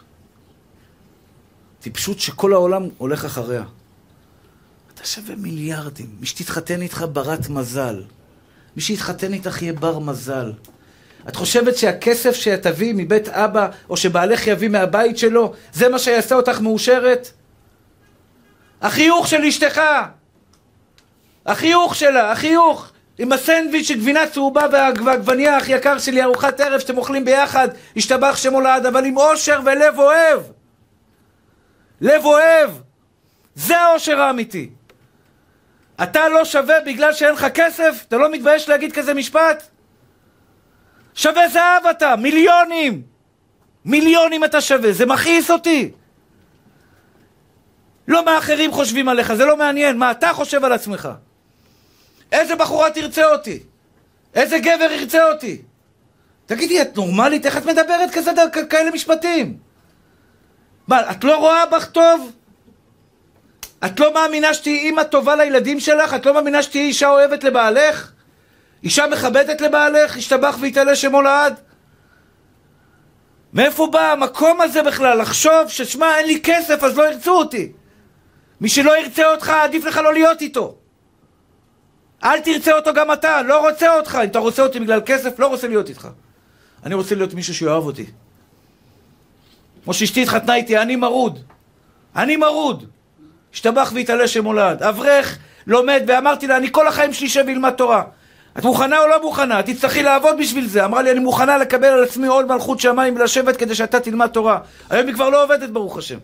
[1.80, 3.64] טיפשות שכל העולם הולך אחריה.
[5.06, 6.08] אתה שווה מיליארדים.
[6.20, 8.04] מי שתתחתן איתך ברת מזל.
[8.76, 10.54] מי שיתחתן איתך יהיה בר מזל.
[11.30, 16.62] את חושבת שהכסף שתביא מבית אבא, או שבעלך יביא מהבית שלו, זה מה שיעשה אותך
[16.62, 17.32] מאושרת?
[18.82, 19.82] החיוך של אשתך!
[21.46, 22.92] החיוך שלה, החיוך!
[23.18, 28.36] עם הסנדוויץ' של גבינה צהובה והעגבנייה הכי יקר שלי, ארוחת ערב שאתם אוכלים ביחד, השתבח
[28.38, 30.42] שמו לעד, אבל עם אושר ולב אוהב.
[32.02, 32.70] לב אוהב.
[33.56, 34.70] זה האושר האמיתי.
[36.04, 38.04] אתה לא שווה בגלל שאין לך כסף?
[38.08, 39.64] אתה לא מתבייש להגיד כזה משפט?
[41.14, 43.02] שווה זהב אתה, מיליונים!
[43.86, 45.92] מיליונים אתה שווה, זה מכעיס אותי.
[48.08, 51.10] לא מה אחרים חושבים עליך, זה לא מעניין, מה אתה חושב על עצמך.
[52.32, 53.60] איזה בחורה תרצה אותי?
[54.36, 55.62] איזה גבר ירצה אותי?
[56.46, 57.46] תגידי, את נורמלית?
[57.46, 58.32] איך את מדברת כזה,
[58.70, 59.58] כאלה משפטים?
[60.88, 62.32] מה, את לא רואה בך טוב?
[63.86, 66.14] את לא מאמינה שתהיי אימא טובה לילדים שלך?
[66.14, 68.12] את לא מאמינה שתהיי אישה אוהבת לבעלך?
[68.84, 70.18] אישה מכבדת לבעלך?
[70.18, 71.60] השתבח ויתעלה שמו לעד?
[73.54, 75.22] מאיפה בא המקום הזה בכלל?
[75.22, 77.72] לחשוב ששמע, אין לי כסף אז לא ירצו אותי.
[78.62, 80.76] מי שלא ירצה אותך, עדיף לך לא להיות איתו.
[82.24, 84.20] אל תרצה אותו גם אתה, לא רוצה אותך.
[84.24, 86.08] אם אתה רוצה אותי בגלל כסף, לא רוצה להיות איתך.
[86.84, 88.06] אני רוצה להיות מישהו שיאהב אותי.
[89.84, 91.40] כמו שאשתי התחתנה איתי, אני מרוד.
[92.16, 92.86] אני מרוד.
[93.56, 94.84] השתבח והתעלה שמולד.
[94.84, 95.38] אברך,
[95.68, 98.04] לומד, ואמרתי לה, אני כל החיים שלי אשב וילמד תורה.
[98.58, 99.64] את מוכנה או לא מוכנה?
[99.64, 100.86] תצטרכי לעבוד בשביל זה.
[100.86, 104.60] אמרה לי, אני מוכנה לקבל על עצמי עול מלכות שמיים ולשבת כדי שאתה תלמד תורה.
[104.90, 106.18] היום היא כבר לא עובדת, ברוך השם.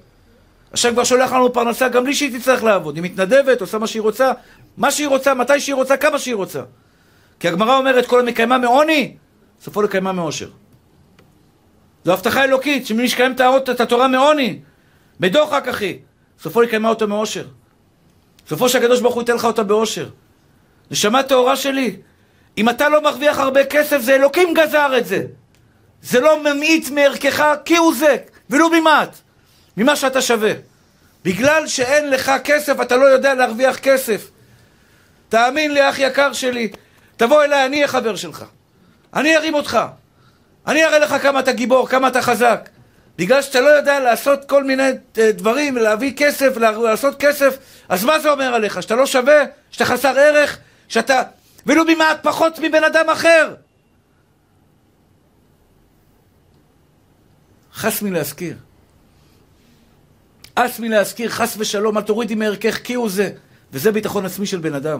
[0.74, 2.96] השם כבר שולח לנו פרנסה גם בלי שהיא תצטרך לעבוד.
[2.96, 4.32] היא מתנדבת, עושה מה שהיא רוצה,
[4.78, 6.62] מה שהיא רוצה, מתי שהיא רוצה, כמה שהיא רוצה.
[7.40, 9.16] כי הגמרא אומרת, כל המקיימה מעוני,
[9.62, 10.50] סופו לקיימה מאושר.
[12.06, 14.60] זו הבטחה אלוקית, שמי שקיים את התורה מעוני,
[15.20, 15.98] בדוחק אחי,
[16.42, 17.46] סופו לקיימה אותו מאושר.
[18.50, 20.10] סופו שהקדוש ברוך הוא ייתן לך אותה באושר.
[20.92, 21.96] נשמה טהורה שלי,
[22.58, 25.26] אם אתה לא מרוויח הרבה כסף, זה אלוקים גזר את זה.
[26.02, 28.18] זה לא ממעיט מערכך כהוא זה,
[28.50, 29.18] ולו במעט,
[29.78, 30.52] ממה שאתה שווה.
[31.24, 34.30] בגלל שאין לך כסף, אתה לא יודע להרוויח כסף.
[35.30, 36.72] תאמין לי, אח יקר שלי,
[37.18, 38.46] תבוא אליי, אני אהיה חבר שלך.
[39.14, 39.80] אני ארים אותך.
[40.68, 42.70] אני אראה לך כמה אתה גיבור, כמה אתה חזק.
[43.18, 44.84] בגלל שאתה לא יודע לעשות כל מיני
[45.18, 47.58] אה, דברים, להביא כסף, לעשות כסף,
[47.90, 48.84] אז מה זה אומר עליך?
[48.84, 49.44] שאתה לא שווה?
[49.72, 50.58] שאתה חסר ערך?
[50.88, 51.24] שאתה...
[51.66, 53.56] ולו במעט פחות מבן אדם אחר.
[57.74, 58.56] חס מלהזכיר.
[60.56, 63.32] אס מלהזכיר, חס ושלום, אל תורידי מערכך כי הוא זה.
[63.74, 65.00] וזה ביטחון עצמי של בן אדם.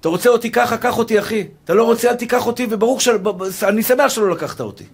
[0.00, 1.48] אתה רוצה אותי ככה, קח אותי, אחי.
[1.64, 4.84] אתה לא רוצה, אל תיקח אותי, וברור שאני שמח שלא לקחת אותי.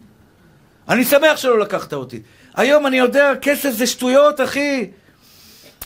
[0.88, 2.20] אני שמח שלא לקחת אותי.
[2.56, 4.90] היום אני יודע, כסף זה שטויות, אחי.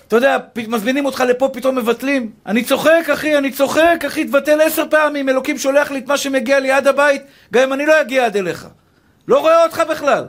[0.08, 0.36] אתה יודע,
[0.68, 2.30] מזמינים אותך לפה, פתאום מבטלים.
[2.46, 6.60] אני צוחק, אחי, אני צוחק, אחי, תבטל עשר פעמים, אלוקים שולח לי את מה שמגיע
[6.60, 7.22] לי עד הבית,
[7.52, 8.66] גם אם אני לא אגיע עד אליך.
[9.28, 10.24] לא רואה אותך בכלל.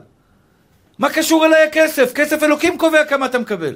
[0.99, 2.13] מה קשור אליי הכסף?
[2.13, 3.75] כסף אלוקים קובע כמה אתה מקבל.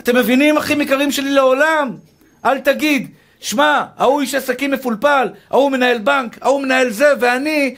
[0.00, 1.96] אתם מבינים, אחים יקרים שלי, לעולם?
[2.44, 3.10] אל תגיד,
[3.40, 7.74] שמע, ההוא איש עסקים מפולפל, ההוא מנהל בנק, ההוא מנהל זה, ואני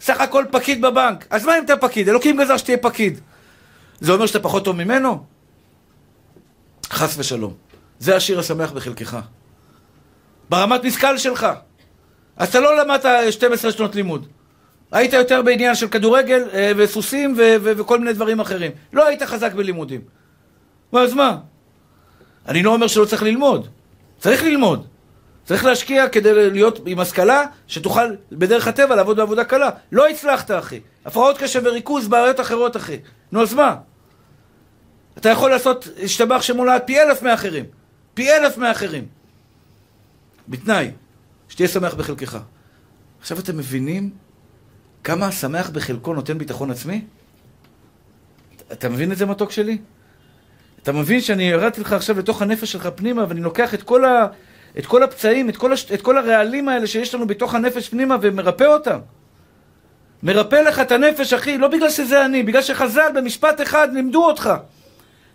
[0.00, 1.26] סך הכל פקיד בבנק.
[1.30, 2.08] אז מה אם אתה פקיד?
[2.08, 3.20] אלוקים גזר שתהיה פקיד.
[4.00, 5.24] זה אומר שאתה פחות טוב ממנו?
[6.90, 7.54] חס ושלום.
[7.98, 9.18] זה השיר השמח בחלקך.
[10.50, 11.46] ברמת משכל שלך.
[12.36, 14.26] אז אתה לא למדת 12 שנות לימוד.
[14.92, 18.72] היית יותר בעניין של כדורגל אה, וסוסים וכל מיני דברים אחרים.
[18.92, 20.00] לא היית חזק בלימודים.
[20.92, 21.38] אז מה?
[22.48, 23.68] אני לא אומר שלא צריך ללמוד.
[24.18, 24.86] צריך ללמוד.
[25.44, 29.70] צריך להשקיע כדי להיות עם השכלה, שתוכל בדרך הטבע לעבוד בעבודה קלה.
[29.92, 30.80] לא הצלחת, אחי.
[31.04, 32.96] הפרעות קשה וריכוז, בעיות אחרות, אחי.
[33.32, 33.76] נו, אז מה?
[35.18, 37.64] אתה יכול לעשות השתבח שמולד פי אלף מאחרים.
[38.14, 39.06] פי אלף מאחרים.
[40.48, 40.90] בתנאי,
[41.48, 42.38] שתהיה שמח בחלקך.
[43.20, 44.10] עכשיו אתם מבינים
[45.04, 47.04] כמה השמח בחלקו נותן ביטחון עצמי?
[48.72, 49.78] אתה מבין את זה, מתוק שלי?
[50.82, 54.26] אתה מבין שאני ירדתי לך עכשיו לתוך הנפש שלך פנימה, ואני לוקח את כל, ה,
[54.78, 58.16] את כל הפצעים, את כל, הש, את כל הרעלים האלה שיש לנו בתוך הנפש פנימה,
[58.20, 58.98] ומרפא אותם.
[60.22, 64.50] מרפא לך את הנפש, אחי, לא בגלל שזה אני, בגלל שחז"ל במשפט אחד לימדו אותך.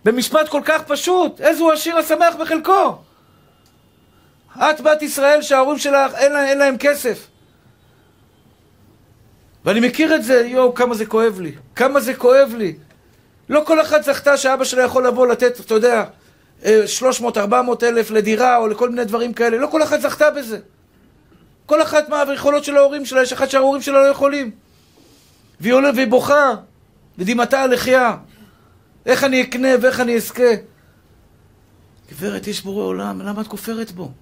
[0.04, 2.98] במשפט כל כך פשוט, איזו השיר השמח בחלקו.
[4.56, 7.26] את בת ישראל שההורים שלך אין, לה, אין להם כסף.
[9.64, 11.52] ואני מכיר את זה, יואו, כמה זה כואב לי.
[11.76, 12.76] כמה זה כואב לי.
[13.48, 16.04] לא כל אחד זכתה שאבא שלה יכול לבוא לתת, אתה יודע,
[16.86, 19.58] 300, אה, 400 אלף לדירה או לכל מיני דברים כאלה.
[19.58, 20.58] לא כל אחד זכתה בזה.
[21.66, 24.50] כל אחת מהיכולות של ההורים שלה, יש אחת שההורים שלה לא יכולים.
[25.60, 26.54] והיא עולה והיא בוכה,
[27.18, 28.16] ודמעתה הלחייה.
[29.06, 30.52] איך אני אקנה ואיך אני אזכה?
[32.10, 34.12] גברת, יש בורא עולם, למה את כופרת בו?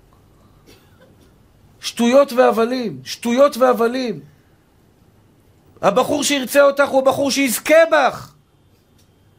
[1.80, 4.20] שטויות והבלים, שטויות והבלים.
[5.82, 8.32] הבחור שירצה אותך הוא הבחור שיזכה בך.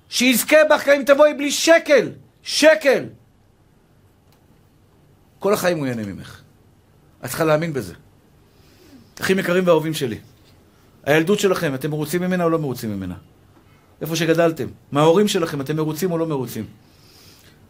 [0.10, 2.10] שיזכה בך גם אם תבואי בלי שקל.
[2.50, 3.04] שקל.
[5.39, 6.41] כל החיים הוא ייהנה ממך.
[7.26, 7.93] את צריכה להאמין בזה.
[9.22, 10.18] אחים יקרים ואהובים שלי,
[11.04, 13.16] הילדות שלכם, אתם מרוצים ממנה או לא מרוצים ממנה?
[14.02, 16.66] איפה שגדלתם, מההורים שלכם, אתם מרוצים או לא מרוצים?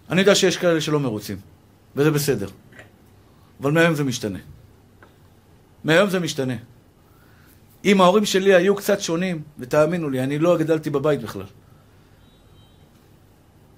[0.09, 1.37] אני יודע שיש כאלה שלא מרוצים,
[1.95, 2.49] וזה בסדר.
[3.61, 4.39] אבל מהיום זה משתנה.
[5.83, 6.55] מהיום זה משתנה.
[7.85, 11.58] אם ההורים שלי היו קצת שונים, ותאמינו לי, אני לא גדלתי בבית בכלל.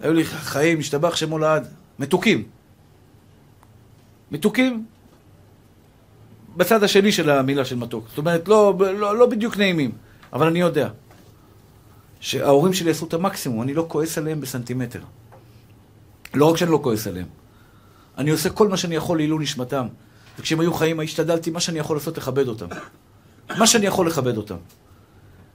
[0.01, 1.67] היו לי חיים, השתבח שמו לעד,
[1.99, 2.43] מתוקים.
[4.31, 4.85] מתוקים
[6.57, 8.05] בצד השני של המילה של מתוק.
[8.09, 9.91] זאת אומרת, לא, לא, לא בדיוק נעימים,
[10.33, 10.89] אבל אני יודע
[12.19, 15.01] שההורים שלי עשו את המקסימום, אני לא כועס עליהם בסנטימטר.
[16.33, 17.27] לא רק שאני לא כועס עליהם,
[18.17, 19.87] אני עושה כל מה שאני יכול לעילוי נשמתם.
[20.39, 22.67] וכשהם היו חיים, השתדלתי מה שאני יכול לעשות לכבד אותם.
[23.57, 24.55] מה שאני יכול לכבד אותם.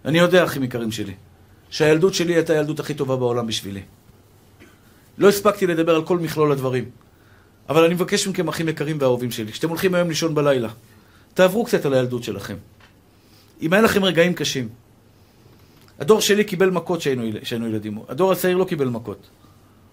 [0.04, 1.14] אני יודע, אחים יקרים שלי,
[1.70, 3.82] שהילדות שלי הייתה הילדות הכי טובה בעולם בשבילי.
[5.18, 6.84] לא הספקתי לדבר על כל מכלול הדברים,
[7.68, 10.68] אבל אני מבקש מכם, אחים יקרים ואהובים שלי, כשאתם הולכים היום לישון בלילה,
[11.34, 12.56] תעברו קצת על הילדות שלכם.
[13.62, 14.68] אם היה לכם רגעים קשים,
[16.00, 17.00] הדור שלי קיבל מכות
[17.42, 19.26] כשהיינו ילדים, הדור הצעיר לא קיבל מכות.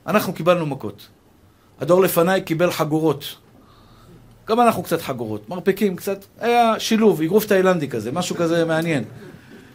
[0.07, 1.07] אנחנו קיבלנו מכות.
[1.81, 3.35] הדור לפניי קיבל חגורות.
[4.47, 9.03] גם אנחנו קצת חגורות, מרפקים קצת, היה שילוב, אגרוף תאילנדי כזה, משהו כזה מעניין.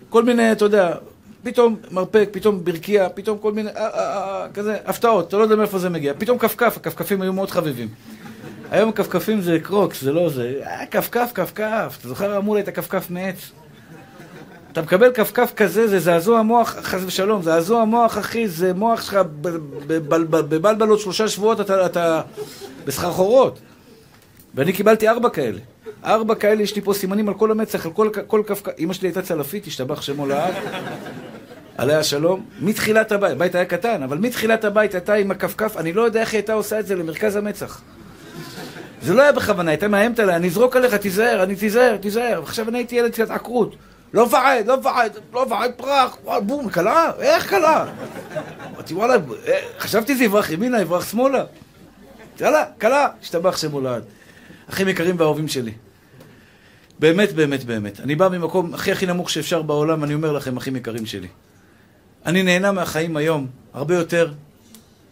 [0.08, 0.94] כל מיני, אתה יודע,
[1.42, 5.56] פתאום מרפק, פתאום ברכייה, פתאום כל מיני, אה, אה, אה, כזה, הפתעות, אתה לא יודע
[5.56, 6.12] מאיפה זה מגיע.
[6.18, 7.88] פתאום כפכף, הכפכפים היו מאוד חביבים.
[8.70, 10.60] היום כפכפים זה קרוקס, זה לא זה,
[10.90, 11.96] כפכף, כפכף.
[12.00, 13.50] אתה זוכר אמרו לי את הכפכף מעץ?
[14.72, 19.18] אתה מקבל כפכף כזה, זה זעזוע מוח, חס ושלום, זעזוע מוח, אחי, זה מוח שלך
[20.26, 22.22] בבלבלות שלושה שבועות, אתה,
[22.84, 23.58] בסחרחורות.
[24.54, 25.58] ואני קיבלתי ארבע כאלה.
[26.04, 28.62] ארבע כאלה, יש לי פה סימנים על כל המצח, על כל, כל כף...
[28.78, 30.54] אמא שלי הייתה צלפית, השתבח שמו לעד,
[31.78, 32.44] עליה השלום.
[32.60, 36.32] מתחילת הבית, הבית היה קטן, אבל מתחילת הבית הייתה עם הכפכף, אני לא יודע איך
[36.32, 37.80] היא הייתה עושה את זה למרכז המצח.
[39.02, 42.42] זה לא היה בכוונה, הייתה מאיימת עליה, אני אזרוק עליך, תיזהר, אני תיזהר, תיזהר.
[42.42, 43.76] עכשיו אני הייתי ילד קצת עקרות.
[44.14, 46.16] לא מפחד, לא מפחד, לא מפחד, פרח,
[46.46, 47.10] בום, קלה?
[47.18, 47.86] איך קלה?
[48.74, 49.14] אמרתי, וואלה,
[49.46, 51.44] אה, חשבתי זה יברח ימינה, יברח שמאלה.
[52.40, 54.02] יאללה, קלה, השתבח שמו לעד.
[54.70, 55.72] אחים יקרים ואהובים שלי.
[56.98, 58.00] באמת, באמת, באמת.
[58.00, 61.28] אני בא ממקום הכי הכי נמוך שאפשר בעולם, אני אומר לכם, אחים יקרים שלי.
[62.28, 64.32] אני נהנה מהחיים היום הרבה יותר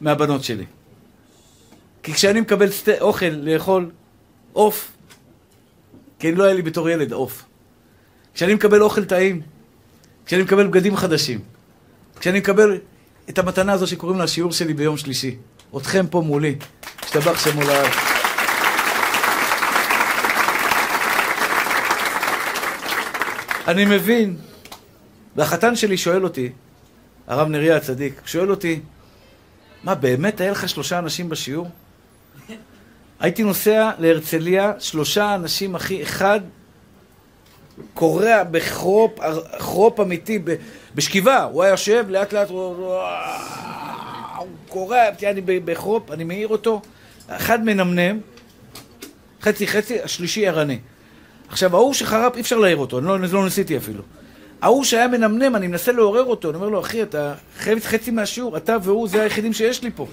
[0.00, 0.64] מהבנות שלי.
[2.02, 2.88] כי כשאני מקבל סט...
[2.88, 3.90] אוכל לאכול
[4.52, 4.92] עוף,
[6.18, 7.44] כי לא היה לי בתור ילד עוף.
[8.34, 9.42] כשאני מקבל אוכל טעים,
[10.26, 11.40] כשאני מקבל בגדים חדשים,
[12.20, 12.78] כשאני מקבל
[13.28, 15.36] את המתנה הזו שקוראים לה השיעור שלי ביום שלישי,
[15.76, 16.54] אתכם פה מולי,
[17.04, 17.94] השתבח שם מול הארץ.
[23.68, 24.36] אני מבין.
[25.36, 26.52] והחתן שלי שואל אותי,
[27.26, 28.80] הרב נריה הצדיק, שואל אותי,
[29.84, 31.68] מה, באמת היה לך שלושה אנשים בשיעור?
[33.20, 36.40] הייתי נוסע להרצליה, שלושה אנשים, אחי, אחד
[37.94, 39.18] קורע בכרופ,
[39.58, 40.38] כרופ אמיתי,
[40.94, 42.92] בשכיבה, הוא היה יושב, לאט לאט הוא
[44.68, 46.80] קורע, אני בכרופ, אני מעיר אותו,
[47.28, 48.20] אחד מנמנם,
[49.42, 50.78] חצי חצי, השלישי ערני.
[51.48, 54.02] עכשיו, ההוא שחרפ, אי אפשר להעיר אותו, אני לא, לא ניסיתי אפילו.
[54.62, 58.56] ההוא שהיה מנמנם, אני מנסה לעורר אותו, אני אומר לו, אחי, אתה חייב חצי מהשיעור,
[58.56, 60.06] אתה והוא, זה היחידים שיש לי פה.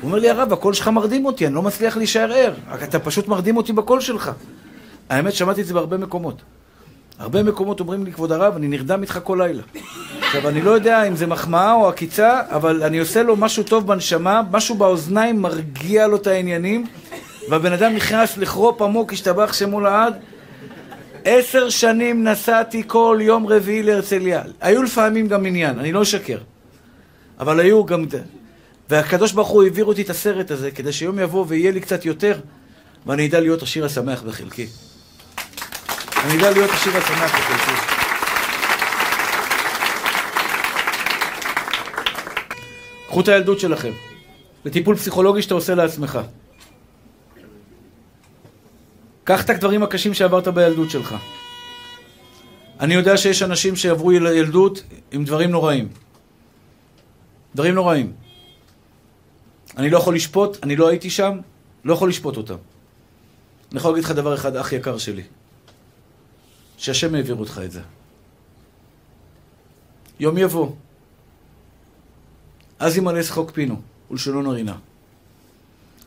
[0.00, 2.54] הוא אומר לי, הרב, הקול שלך מרדים אותי, אני לא מצליח להישאר ער.
[2.84, 4.30] אתה פשוט מרדים אותי בקול שלך.
[5.08, 6.42] האמת, שמעתי את זה בהרבה מקומות.
[7.18, 9.62] הרבה מקומות אומרים לי, כבוד הרב, אני נרדם איתך כל לילה.
[10.20, 13.86] עכשיו, אני לא יודע אם זה מחמאה או עקיצה, אבל אני עושה לו משהו טוב
[13.86, 16.86] בנשמה, משהו באוזניים מרגיע לו את העניינים,
[17.50, 20.14] והבן אדם נכנס לכרופ עמוק, השתבח שמו לעד.
[21.24, 24.42] עשר שנים נסעתי כל יום רביעי להרצליה.
[24.60, 26.38] היו לפעמים גם עניין, אני לא אשקר.
[27.40, 28.04] אבל היו גם...
[28.90, 32.40] והקדוש ברוך הוא העביר אותי את הסרט הזה, כדי שיום יבוא ויהיה לי קצת יותר,
[33.06, 34.66] ואני אדע להיות השיר השמח בחלקי.
[36.24, 37.94] אני אדע להיות השיר השמח בחלקי.
[43.08, 43.92] קחו את הילדות שלכם.
[44.64, 46.18] לטיפול פסיכולוגי שאתה עושה לעצמך.
[49.24, 51.14] קח את הדברים הקשים שעברת בילדות שלך.
[52.80, 55.88] אני יודע שיש אנשים שעברו ילדות עם דברים נוראים.
[57.54, 58.12] דברים נוראים.
[59.76, 61.38] אני לא יכול לשפוט, אני לא הייתי שם,
[61.84, 62.56] לא יכול לשפוט אותם.
[63.70, 65.22] אני יכול להגיד לך דבר אחד, אח יקר שלי.
[66.78, 67.80] שהשם העביר אותך את זה.
[70.20, 70.70] יום יבוא.
[72.78, 74.76] אז ימלא שחוק פינו, ולשונו נרינה.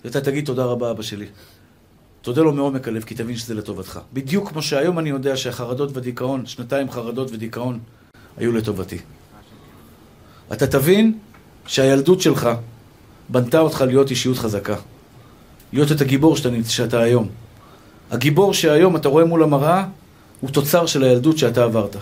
[0.05, 1.27] ואתה תגיד תודה רבה, אבא שלי.
[2.27, 3.99] תודה לו מעומק הלב, כי תבין שזה לטובתך.
[4.13, 7.79] בדיוק כמו שהיום אני יודע שהחרדות ודיכאון, שנתיים חרדות ודיכאון,
[8.37, 8.97] היו לטובתי.
[10.53, 11.17] אתה תבין
[11.67, 12.49] שהילדות שלך
[13.29, 14.75] בנתה אותך להיות אישיות חזקה.
[15.73, 17.27] להיות את הגיבור שאתה, שאתה היום.
[18.11, 19.85] הגיבור שהיום אתה רואה מול המראה,
[20.41, 21.95] הוא תוצר של הילדות שאתה עברת.